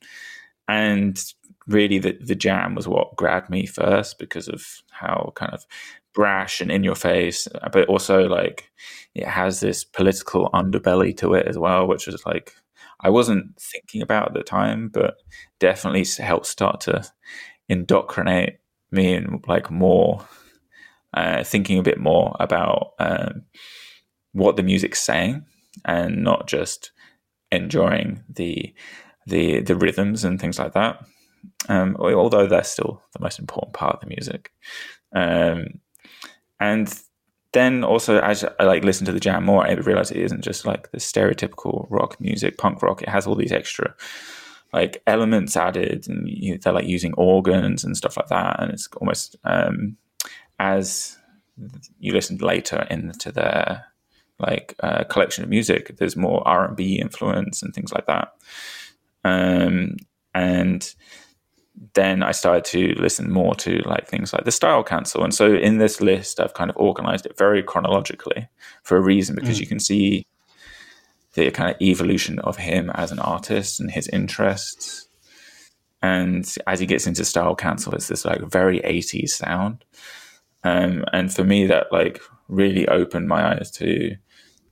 [0.68, 1.22] and
[1.66, 5.66] really the, the jam was what grabbed me first because of how kind of
[6.14, 8.70] brash and in your face, but also like
[9.14, 12.54] it has this political underbelly to it as well, which is like
[13.00, 15.16] I wasn't thinking about at the time, but
[15.58, 17.04] definitely helped start to
[17.68, 18.58] indoctrinate
[18.90, 20.26] me in like more
[21.14, 23.42] uh, thinking a bit more about um,
[24.32, 25.44] what the music's saying
[25.84, 26.92] and not just
[27.50, 28.74] enjoying the
[29.26, 31.04] the the rhythms and things like that.
[31.68, 34.52] Um, although they're still the most important part of the music.
[35.14, 35.80] Um,
[36.58, 36.92] and
[37.52, 40.64] then also as I like listen to the jam more, I realize it isn't just
[40.66, 43.02] like the stereotypical rock music, punk rock.
[43.02, 43.94] It has all these extra
[44.72, 48.60] like elements added, and you, they're like using organs and stuff like that.
[48.60, 49.96] And it's almost um,
[50.58, 51.18] as
[51.98, 53.86] you listen later into their
[54.38, 58.32] like uh, collection of music, there's more R and B influence and things like that.
[59.24, 59.96] Um,
[60.34, 60.94] and
[61.94, 65.24] then I started to listen more to like things like the Style Council.
[65.24, 68.48] And so in this list, I've kind of organized it very chronologically
[68.82, 69.60] for a reason because mm.
[69.60, 70.26] you can see
[71.34, 75.08] the kind of evolution of him as an artist and his interests.
[76.02, 79.84] And as he gets into Style Council, it's this like very 80s sound.
[80.64, 84.16] Um, and for me, that like really opened my eyes to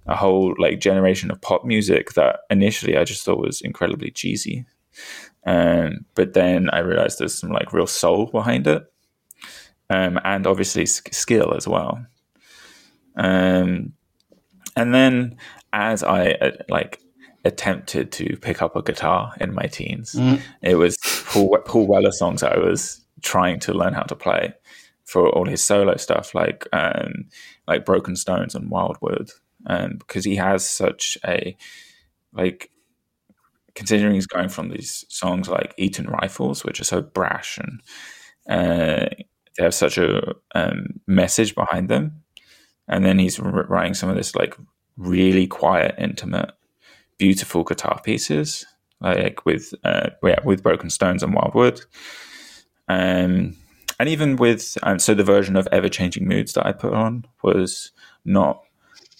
[0.06, 4.66] a whole like generation of pop music that initially I just thought was incredibly cheesy.
[5.46, 8.82] Um, but then I realized there's some like real soul behind it,
[9.88, 12.04] um, and obviously skill as well.
[13.16, 13.94] Um,
[14.76, 15.36] and then
[15.72, 17.00] as I uh, like
[17.44, 20.40] attempted to pick up a guitar in my teens, mm.
[20.62, 24.54] it was Paul, Paul Weller songs I was trying to learn how to play
[25.04, 27.26] for all his solo stuff, like um,
[27.66, 29.30] like Broken Stones and Wildwood,
[29.66, 31.56] um, because he has such a
[32.32, 32.70] like
[33.74, 37.80] considering he's going from these songs like Eton Rifles, which are so brash and
[38.48, 39.06] uh,
[39.56, 42.22] they have such a um, message behind them,
[42.88, 44.56] and then he's writing some of this like
[44.96, 46.52] really quiet, intimate,
[47.18, 48.66] beautiful guitar pieces,
[49.00, 51.82] like with uh, yeah, with Broken Stones and Wildwood.
[52.88, 53.56] Um,
[53.98, 57.26] and even with um, so the version of Ever Changing Moods that I put on
[57.42, 57.92] was
[58.24, 58.62] not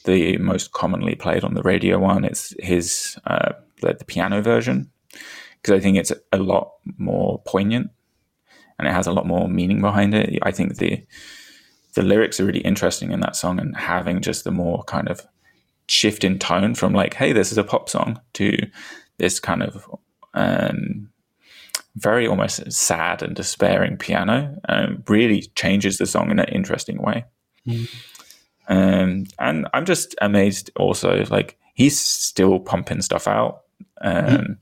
[0.05, 2.24] the most commonly played on the radio one.
[2.24, 4.91] It's his uh, the, the piano version
[5.61, 7.91] because I think it's a lot more poignant
[8.78, 10.39] and it has a lot more meaning behind it.
[10.43, 11.05] I think the
[11.95, 15.26] the lyrics are really interesting in that song and having just the more kind of
[15.89, 18.57] shift in tone from like, hey, this is a pop song to
[19.18, 19.85] this kind of
[20.35, 21.11] um,
[21.97, 27.24] very almost sad and despairing piano um, really changes the song in an interesting way.
[27.66, 27.89] Mm.
[28.68, 33.62] Um, and I'm just amazed also, like, he's still pumping stuff out
[34.01, 34.57] um, mm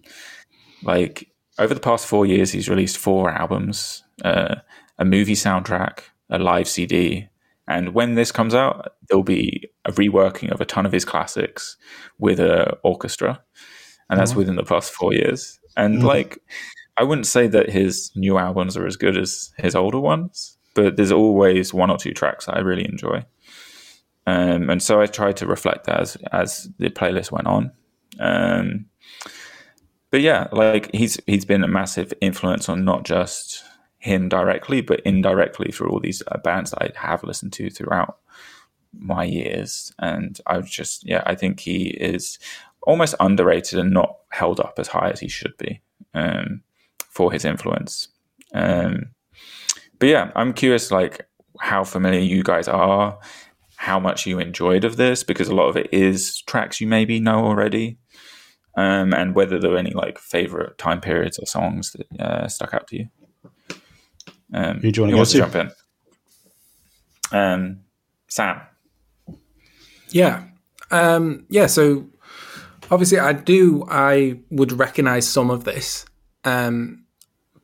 [0.82, 4.56] Like over the past four years, he's released four albums, uh,
[4.98, 6.00] a movie soundtrack,
[6.30, 7.28] a live CD,
[7.68, 11.76] and when this comes out, there'll be a reworking of a ton of his classics
[12.18, 13.42] with an orchestra,
[14.08, 15.60] and that's mm within the past four years.
[15.76, 16.38] And mm like,
[16.96, 20.96] I wouldn't say that his new albums are as good as his older ones, but
[20.96, 23.24] there's always one or two tracks that I really enjoy.
[24.26, 27.72] Um, and so I tried to reflect that as as the playlist went on.
[28.18, 28.86] Um,
[30.10, 33.64] but yeah, like he's he's been a massive influence on not just
[33.98, 38.18] him directly, but indirectly through all these uh, bands that I have listened to throughout
[38.92, 39.92] my years.
[39.98, 42.38] And I just yeah, I think he is
[42.82, 45.80] almost underrated and not held up as high as he should be
[46.14, 46.62] um,
[47.10, 48.08] for his influence.
[48.54, 49.10] Um,
[49.98, 51.26] but yeah, I'm curious, like
[51.60, 53.18] how familiar you guys are,
[53.76, 57.20] how much you enjoyed of this, because a lot of it is tracks you maybe
[57.20, 57.98] know already,
[58.78, 62.72] um, and whether there are any like favorite time periods or songs that uh, stuck
[62.72, 63.08] out to you.
[64.54, 65.70] Um, Who do you want who to to jump in?
[67.36, 67.80] Um,
[68.28, 68.60] Sam.
[70.10, 70.44] Yeah.
[70.92, 71.66] Um, yeah.
[71.66, 72.06] So
[72.88, 76.06] obviously, I do, I would recognize some of this.
[76.44, 77.04] Um,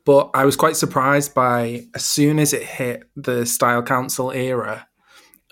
[0.03, 4.85] but I was quite surprised by as soon as it hit the Style Council era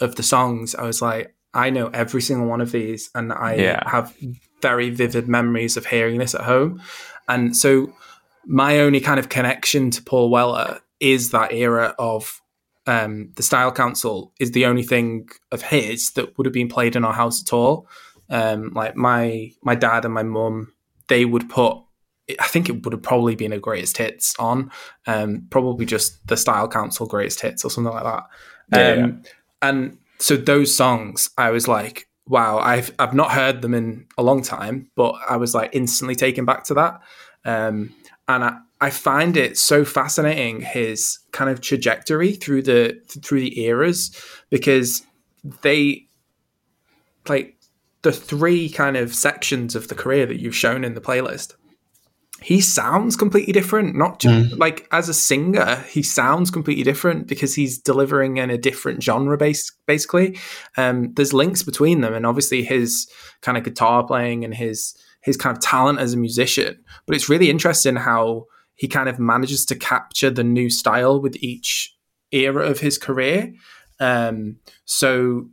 [0.02, 3.56] of the songs, I was like, I know every single one of these, and I
[3.56, 3.90] Yeah.
[3.90, 4.16] have
[4.62, 6.82] very vivid memories of hearing this at home.
[7.28, 7.94] And so,
[8.46, 12.42] my only kind of connection to Paul Weller is that era of
[12.86, 16.96] um, the Style Council is the only thing of his that would have been played
[16.98, 17.88] in our house at all.
[18.30, 20.74] Um, like my my dad and my mum,
[21.08, 21.78] they would put.
[22.40, 24.72] I think it would have probably been a greatest hits on,
[25.08, 28.24] um, probably just the Style Council greatest hits or something like that.
[28.72, 29.24] Yeah, um,
[29.62, 34.24] And so those songs, I was like, wow, I've I've not heard them in a
[34.24, 37.02] long time, but I was like instantly taken back to that.
[37.44, 37.94] Um,
[38.30, 43.60] and I, I find it so fascinating his kind of trajectory through the through the
[43.66, 44.18] eras
[44.50, 45.06] because
[45.62, 46.08] they
[47.28, 47.58] like
[48.04, 51.56] the three kind of sections of the career that you've shown in the playlist
[52.44, 57.56] he sounds completely different not just like as a singer he sounds completely different because
[57.56, 60.38] he's delivering in a different genre base basically.
[60.78, 63.08] Um, there's links between them and obviously his
[63.42, 66.84] kind of guitar playing and his his kind of talent as a musician.
[67.06, 71.36] But it's really interesting how he kind of manages to capture the new style with
[71.38, 71.96] each
[72.32, 73.54] era of his career.
[74.00, 75.50] Um, so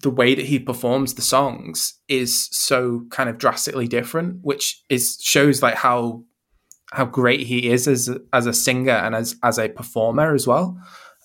[0.00, 5.18] the way that he performs the songs is so kind of drastically different, which is
[5.20, 6.24] shows like how
[6.92, 10.46] how great he is as a, as a singer and as as a performer as
[10.46, 10.76] well.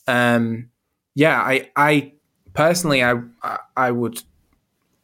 [0.08, 0.70] Um,
[1.16, 2.14] yeah, I I
[2.54, 3.22] personally I
[3.76, 4.22] I would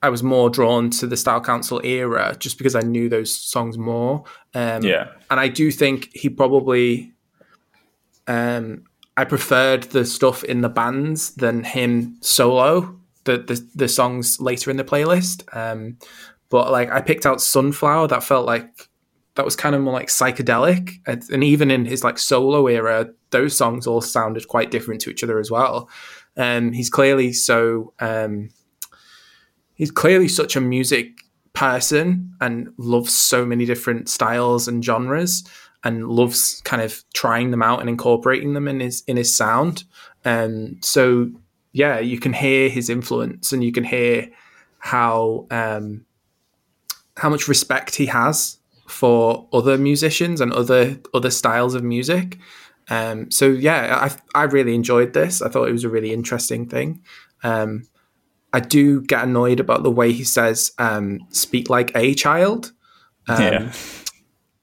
[0.02, 3.78] I was more drawn to the Style Council era just because I knew those songs
[3.78, 4.24] more.
[4.54, 5.10] Um, Yeah.
[5.30, 7.14] and I do think he probably
[8.28, 8.84] um
[9.16, 13.00] I preferred the stuff in the bands than him solo.
[13.26, 15.44] The the, the songs later in the playlist.
[15.56, 15.98] Um,
[16.50, 18.90] but like I picked out Sunflower that felt like
[19.36, 23.10] that was kind of more like psychedelic, and, and even in his like solo era,
[23.32, 25.90] those songs all sounded quite different to each other as well.
[26.38, 28.50] Um, he's clearly so um,
[29.74, 31.22] he's clearly such a music
[31.54, 35.44] person and loves so many different styles and genres
[35.84, 39.84] and loves kind of trying them out and incorporating them in his in his sound.
[40.24, 41.30] And so
[41.72, 44.30] yeah, you can hear his influence and you can hear
[44.80, 46.06] how um,
[47.18, 48.58] how much respect he has
[48.94, 52.38] for other musicians and other other styles of music.
[52.90, 55.42] Um, so yeah, I I really enjoyed this.
[55.42, 57.02] I thought it was a really interesting thing.
[57.44, 57.88] Um,
[58.54, 62.72] I do get annoyed about the way he says um, "speak like a child."
[63.28, 63.74] Um, yeah.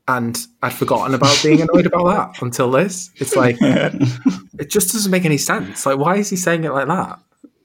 [0.07, 3.11] and I'd forgotten about being annoyed about that until this.
[3.17, 5.87] It's like it just doesn't make any sense.
[5.87, 7.19] Like, why is he saying it like that?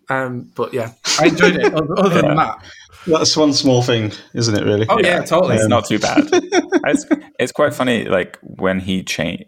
[0.09, 1.73] Um, but yeah, I enjoyed it.
[1.73, 2.63] Other, other than that,
[3.07, 4.63] That's one small thing, isn't it?
[4.63, 4.85] Really?
[4.89, 5.55] oh yeah, totally.
[5.55, 6.23] It's not too bad.
[6.31, 7.05] it's,
[7.39, 9.43] it's quite funny, like when he change.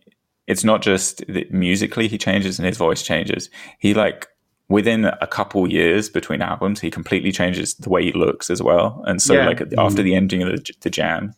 [0.48, 3.50] It's not just that musically he changes and his voice changes.
[3.80, 4.28] He like
[4.70, 9.02] within a couple years between albums, he completely changes the way he looks as well.
[9.06, 9.48] And so, Yeah.
[9.48, 11.34] like after the ending of the, the Jam,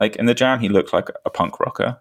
[0.00, 1.98] like in the Jam, he looked like a punk rocker,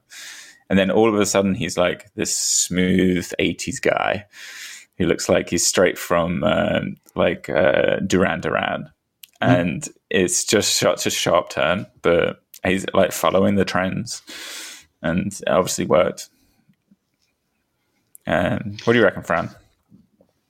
[0.70, 4.26] and then all of a sudden he's like this smooth '80s guy
[4.98, 8.92] He looks like he's straight from um, like uh, Duran Duran,
[9.42, 14.22] and it's just such a sharp turn, but he's like following the trends,
[15.02, 16.30] and it obviously worked.
[18.28, 19.50] Um, what do you reckon, Fran?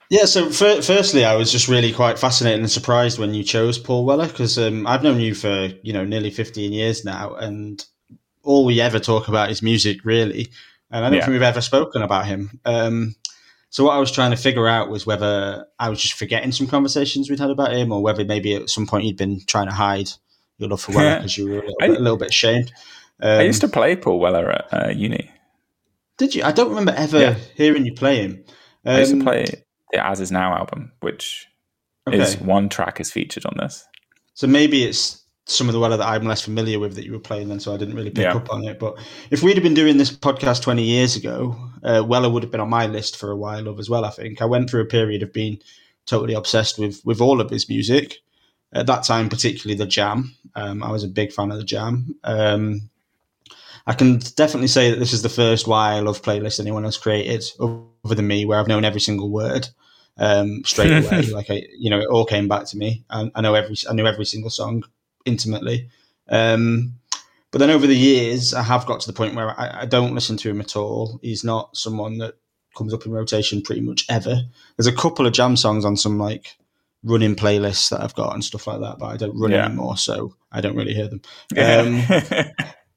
[0.10, 3.80] Yeah, so fir- firstly, I was just really quite fascinated and surprised when you chose
[3.80, 7.84] Paul Weller because um, I've known you for you know nearly fifteen years now, and
[8.44, 10.50] all we ever talk about is music, really.
[10.92, 11.26] And I don't Yeah.
[11.26, 12.60] think we've ever spoken about him.
[12.64, 13.16] Um,
[13.70, 16.68] so what I was trying to figure out was whether I was just forgetting some
[16.68, 19.74] conversations we'd had about him, or whether maybe at some point you'd been trying to
[19.74, 20.10] hide
[20.58, 22.72] your love for Weller because you were a little, I- bit, a little bit ashamed.
[23.22, 25.30] Um, I used to play Paul Weller at uh, uni.
[26.18, 26.44] did you?
[26.44, 27.36] I don't remember ever Yeah.
[27.56, 28.44] hearing you play him.
[28.86, 29.46] I used to Um, play
[29.92, 31.48] the As Is Now album, which
[32.08, 32.20] okay.
[32.20, 33.86] is one track is featured on this.
[34.34, 37.20] So maybe it's some of the Weller that I'm less familiar with that you were
[37.20, 38.36] playing then, so I didn't really pick Yeah.
[38.36, 38.80] up on it.
[38.80, 38.98] But
[39.32, 41.56] if we'd have been doing this podcast 20 years ago,
[41.86, 44.10] uh, Weller would have been on my list for a while of as well, I
[44.10, 44.42] think.
[44.42, 45.60] I went through a period of being
[46.06, 48.18] totally obsessed with, with all of his music.
[48.74, 50.36] at that time, particularly the Jam.
[50.56, 52.16] Um, I was a big fan of the Jam.
[52.24, 52.90] Um,
[53.88, 56.98] I can definitely say that this is the first Why I Love playlist anyone has
[56.98, 59.70] created, other than me, where I've known every single word
[60.18, 61.22] um, straight away.
[61.24, 63.04] like I, you know, it all came back to me.
[63.10, 64.84] I, I know every, I knew every single song
[65.26, 65.90] intimately.
[66.30, 66.96] Um,
[67.56, 70.14] but then over the years, I have got to the point where I, I, don't
[70.14, 71.22] listen to him at all.
[71.22, 72.36] He's not someone that
[72.76, 74.42] comes up in rotation pretty much ever.
[74.76, 76.58] There's a couple of Jam songs on some like
[77.02, 79.68] running playlists that I've got and stuff like that, but I don't run yeah.
[79.68, 81.22] anymore, so I don't really hear them.
[81.56, 82.04] Um,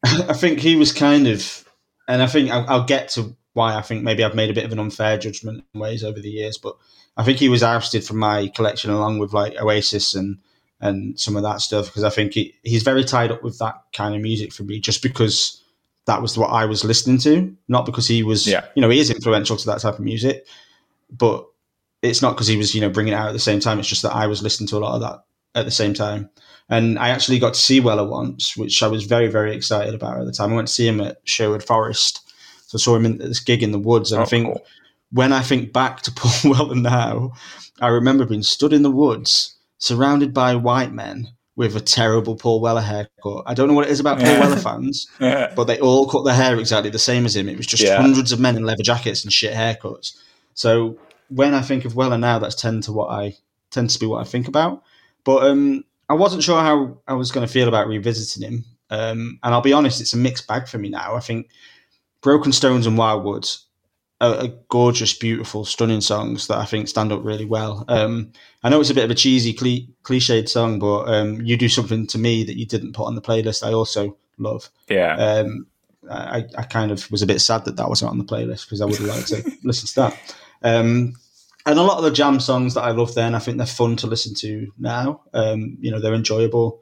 [0.29, 1.65] I think he was kind of,
[2.09, 4.65] and I think I'll, I'll, get to why I think maybe I've made a bit
[4.65, 6.77] of an unfair judgment in ways over the years, but
[7.17, 10.39] I think he was ousted from my collection along with like Oasis and
[10.81, 13.83] and some of that stuff because I think he, he's very tied up with that
[13.93, 15.63] kind of music for me just because
[16.07, 18.65] that was what I was listening to, not because he was, yeah.
[18.75, 20.47] you know, he is influential to that type of music,
[21.11, 21.47] but
[22.03, 23.79] it's not because he was, you know, bringing it out at the same time.
[23.79, 25.25] It's just that I was listening to a lot of that
[25.59, 26.31] at the same time.
[26.69, 30.21] And I actually got to see Weller once, which I was very, very excited about
[30.21, 30.53] at the time.
[30.53, 32.31] I went to see him at Sherwood Forest.
[32.67, 34.13] So I saw him in this gig in the woods.
[34.13, 34.67] And oh, I think cool.
[35.11, 37.33] when I think back to Paul Weller now,
[37.81, 42.61] I remember being stood in the woods, surrounded by white men with a terrible Paul
[42.61, 43.43] Weller haircut.
[43.47, 45.53] I don't know what it is about Paul Weller fans, yeah.
[45.57, 47.49] but they all cut their hair exactly the same as him.
[47.49, 48.01] It was just yeah.
[48.01, 50.17] hundreds of men in leather jackets and shit haircuts.
[50.55, 50.97] So
[51.31, 53.37] when I think of Weller now, that's tend to what I
[53.71, 54.83] tend to be what I think about.
[55.25, 58.65] But um, I wasn't sure how I was going to feel about revisiting him.
[58.91, 61.15] Um, and I'll be honest, it's a mixed bag for me now.
[61.15, 61.49] I think
[62.23, 63.65] Broken Stones and Wildwoods
[64.21, 67.85] are, are gorgeous, beautiful, stunning songs that I think stand up really well.
[67.89, 71.57] Um, I know it's a bit of a cheesy, cli- cliched song, but um, you
[71.57, 73.67] do something to me that you didn't put on the playlist.
[73.67, 74.71] I also love.
[74.89, 75.17] Yeah.
[75.17, 75.67] Um,
[76.11, 78.81] I, I kind of was a bit sad that that wasn't on the playlist because
[78.81, 80.37] I would have liked to listen to that.
[80.63, 81.15] Um,
[81.67, 83.97] and a lot of the Jam songs that I loved then, I think they're fun
[83.97, 85.21] to listen to now.
[85.35, 86.81] Um, you know, they're enjoyable.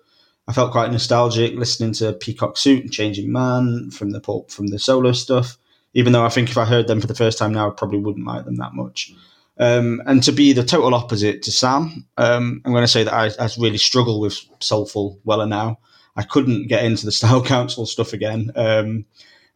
[0.48, 4.78] I felt quite nostalgic listening to Peacock Suit and Changing Man from the from the
[4.78, 5.58] solo stuff.
[5.96, 7.98] Even though I think if I heard them for the first time now, I probably
[7.98, 9.14] wouldn't like them that much.
[9.56, 13.14] Um, and to be the total opposite to Sam, um, I'm going to say that
[13.14, 15.78] I, I, really struggle with soulful Weller now.
[16.14, 18.50] I couldn't get into the Style Council stuff again.
[18.54, 19.06] Um,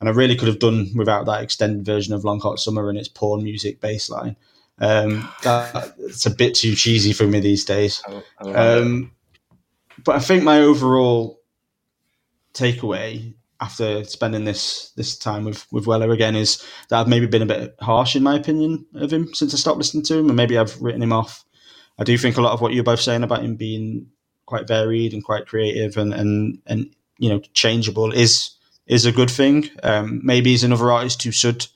[0.00, 2.96] and I really could have done without that extended version of Long Hot Summer and
[2.96, 4.36] its porn music baseline.
[4.78, 8.02] Um, that, it's a bit too cheesy for me these days.
[8.38, 9.12] I, um,
[10.02, 11.38] but I think my overall
[12.54, 17.42] takeaway after spending this this time with with Weller again is that I've maybe been
[17.42, 20.36] a bit harsh in my opinion of him since I stopped listening to him, and
[20.36, 21.44] maybe I've written him off.
[21.98, 24.06] I do think a lot of what you're both saying about him being
[24.46, 28.50] quite varied and quite creative and and and you know changeable is
[28.86, 29.70] is a good thing.
[29.82, 31.66] Um, maybe he's another artist who should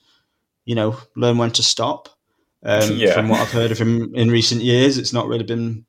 [0.65, 2.09] you know learn when to stop
[2.65, 3.13] um, yeah.
[3.13, 5.85] From what I've heard of him in recent years, it's not really been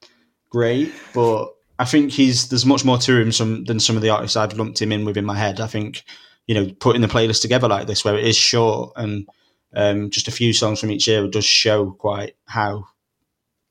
[0.51, 4.11] great, but I think he's there's much more to him some, than some of the
[4.11, 5.61] artists I've lumped him in with in my head.
[5.61, 6.05] I think
[6.47, 9.29] you know putting the playlist together like this, where it is short and
[9.75, 12.85] um, just a few songs from each era, does show quite how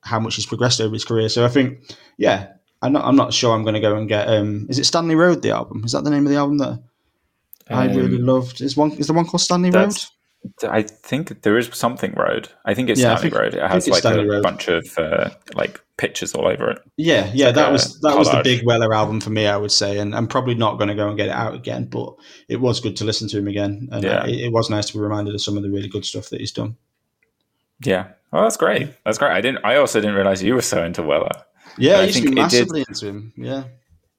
[0.02, 1.30] how much he's progressed over his career.
[1.30, 1.80] So I think,
[2.18, 4.28] yeah, I'm not I'm not sure I'm going to go and get.
[4.28, 5.84] Um, is it Stanley Road the album?
[5.84, 6.82] Is that the name of the album that um,
[7.70, 8.62] I really um, loved?
[8.62, 9.96] Is one is the one called Stanley Road?
[10.70, 12.50] I think there is something road.
[12.66, 13.54] I think it's yeah, Stanley think, Road.
[13.56, 14.44] It has like a road.
[14.44, 16.80] bunch of uh, like pictures all over it.
[16.98, 18.18] Yeah, yeah, like that was that collage.
[18.18, 20.90] was the big Weller album for me, I would say, and I'm probably not going
[20.90, 22.16] to go and get it out again, but
[22.48, 24.26] it was good to listen to him again, and yeah.
[24.26, 26.40] it, it, was nice to be reminded of some of the really good stuff that
[26.40, 26.78] he's done.
[27.84, 28.94] Yeah, well, that's great.
[29.04, 29.32] That's great.
[29.32, 29.66] I didn't.
[29.66, 31.32] I also didn't realize you were so into Weller.
[31.78, 33.34] Yeah, I used to be massively did, into him.
[33.38, 33.64] Yeah,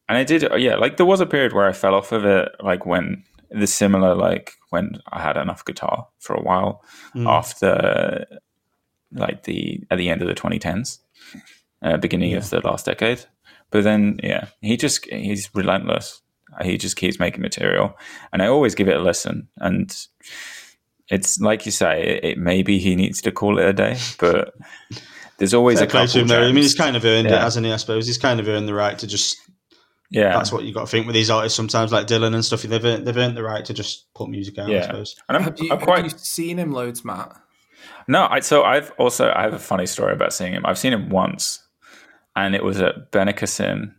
[0.08, 0.46] and I did.
[0.58, 3.66] Yeah, like there was a period where I fell off of it, like when the
[3.66, 6.82] similar like when I had enough guitar for a while
[7.14, 7.28] mm.
[7.28, 8.26] after
[9.12, 10.98] like the at the end of the 2010s,
[11.82, 12.38] uh, beginning yeah.
[12.38, 13.24] of the last decade.
[13.70, 16.22] But then, yeah, he just he's relentless.
[16.62, 17.96] He just keeps making material,
[18.32, 19.48] and I always give it a listen.
[19.58, 19.94] And
[21.08, 24.54] it's like you say, it, it maybe he needs to call it a day, but
[25.38, 26.20] there's always Fair a couple.
[26.20, 27.36] Him, I mean, he's kind of earned yeah.
[27.36, 27.72] it, hasn't he?
[27.72, 29.38] I suppose he's kind of earned the right to just
[30.11, 31.57] yeah, that's what you got to think with these artists.
[31.57, 34.58] Sometimes, like Dylan and stuff, they've earned, they've earned the right to just put music
[34.58, 34.68] out.
[34.68, 34.78] Yeah.
[34.78, 35.16] I suppose.
[35.28, 36.04] And I'm, have, you, I'm quite...
[36.04, 37.32] have you seen him loads, Matt?
[38.08, 40.64] No, I, so I've also I have a funny story about seeing him.
[40.64, 41.66] I've seen him once,
[42.37, 43.92] and it was at Benicassim,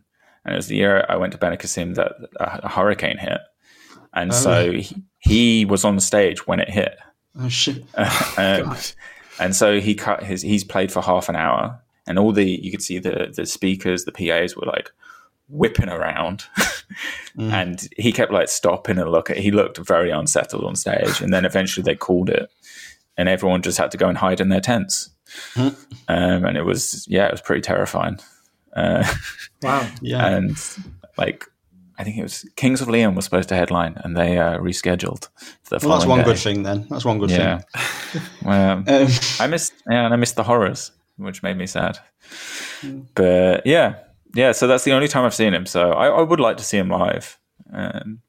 [0.44, 3.40] and it was the year I went to Benicassim that a hurricane hit,
[4.14, 6.96] and oh, so he, he, was on stage when it hit.
[7.38, 7.84] Oh shit!
[8.38, 8.76] um,
[9.38, 10.40] and so he cut his.
[10.40, 14.04] He's played for half an hour, and all the you could see the the speakers,
[14.04, 14.90] the PAs were like
[15.50, 16.44] whipping around
[17.34, 17.50] mm.
[17.50, 21.32] and he kept like stopping and look at he looked very unsettled on stage and
[21.32, 22.50] then eventually they called it
[23.16, 25.10] and everyone just had to go and hide in their tents.
[25.56, 25.76] Um,
[26.08, 28.18] and it was yeah it was pretty terrifying
[28.76, 29.04] Uh,
[29.62, 29.86] Wow.
[30.02, 30.26] Yeah.
[30.26, 30.56] and
[31.16, 31.44] like
[32.00, 35.28] I think it was Kings of Leon was supposed to headline, and they uh, rescheduled.
[35.64, 36.24] For the well, that's one day.
[36.26, 36.86] good thing then.
[36.88, 37.58] That's one good Yeah.
[38.12, 38.22] thing.
[38.44, 38.84] Well, Um,
[39.40, 41.98] I missed, yeah, and I missed the Horrors, which made me sad.
[43.14, 43.96] But yeah,
[44.34, 44.52] yeah.
[44.52, 45.66] So that's the only time I've seen him.
[45.66, 47.36] So I, I would like to see him live.
[47.72, 48.20] Um,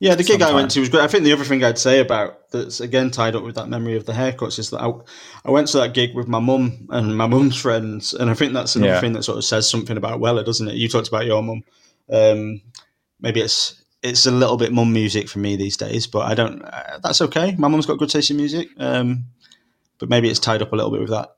[0.00, 1.02] Yeah, the gig I went to was great.
[1.02, 3.96] I think the other thing I'd say about that's again tied up with that memory
[3.96, 4.92] of the haircuts is that I,
[5.44, 8.52] I went to that gig with my mum and my mum's friends, and I think
[8.52, 9.00] that's another Yeah.
[9.00, 10.76] thing that sort of says something about Weller, doesn't it?
[10.76, 11.64] You talked about your mum.
[12.12, 12.60] Um,
[13.20, 16.62] maybe it's it's a little bit mum music for me these days, but I don't.
[16.62, 17.56] Uh, that's okay.
[17.58, 19.24] My mum's got good taste in music, um,
[19.98, 21.30] but maybe it's tied up a little bit with that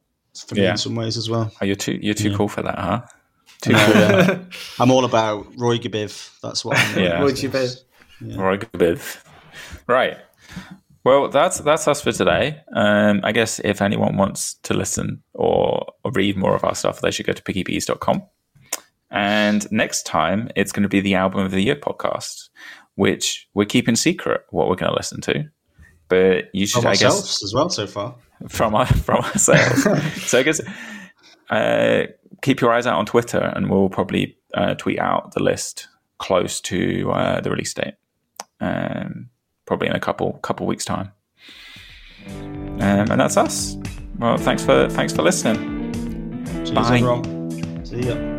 [0.46, 0.72] for me Yeah.
[0.72, 1.50] in some ways as well.
[1.60, 2.36] oh, you're too you're too Yeah.
[2.36, 3.00] cool for that, huh?
[3.62, 3.94] Too No, cool.
[3.94, 4.38] yeah.
[4.78, 6.40] I'm all about Roygbiv.
[6.42, 6.76] That's what.
[6.78, 7.22] I'm Yeah.
[7.24, 7.48] Would you
[8.20, 8.34] be?
[8.34, 9.22] Roygbiv.
[9.86, 10.18] Right.
[11.05, 12.60] Well, that's that's us for today.
[12.74, 17.01] Um, I guess if anyone wants to listen or, or read more of our stuff,
[17.01, 18.22] they should go to piggybees.com.
[19.10, 22.48] And next time, it's going to be the Album of the Year podcast,
[22.94, 25.48] which we're keeping secret what we're going to listen to.
[26.09, 28.14] But you should, From I guess, as well so far.
[28.48, 29.82] from our, from ourselves.
[30.28, 30.60] so I guess
[31.51, 32.02] uh,
[32.42, 35.88] keep your eyes out on Twitter, and we'll probably uh, tweet out the list
[36.18, 37.94] close to uh, the release date,
[38.60, 39.30] um,
[39.66, 41.12] probably in a couple couple weeks time.
[42.26, 43.76] Um, and that's us.
[44.18, 45.92] Well, thanks for thanks for listening.
[46.64, 46.98] Cheers, Bye.
[46.98, 47.84] everyone.
[47.84, 48.30] See ya.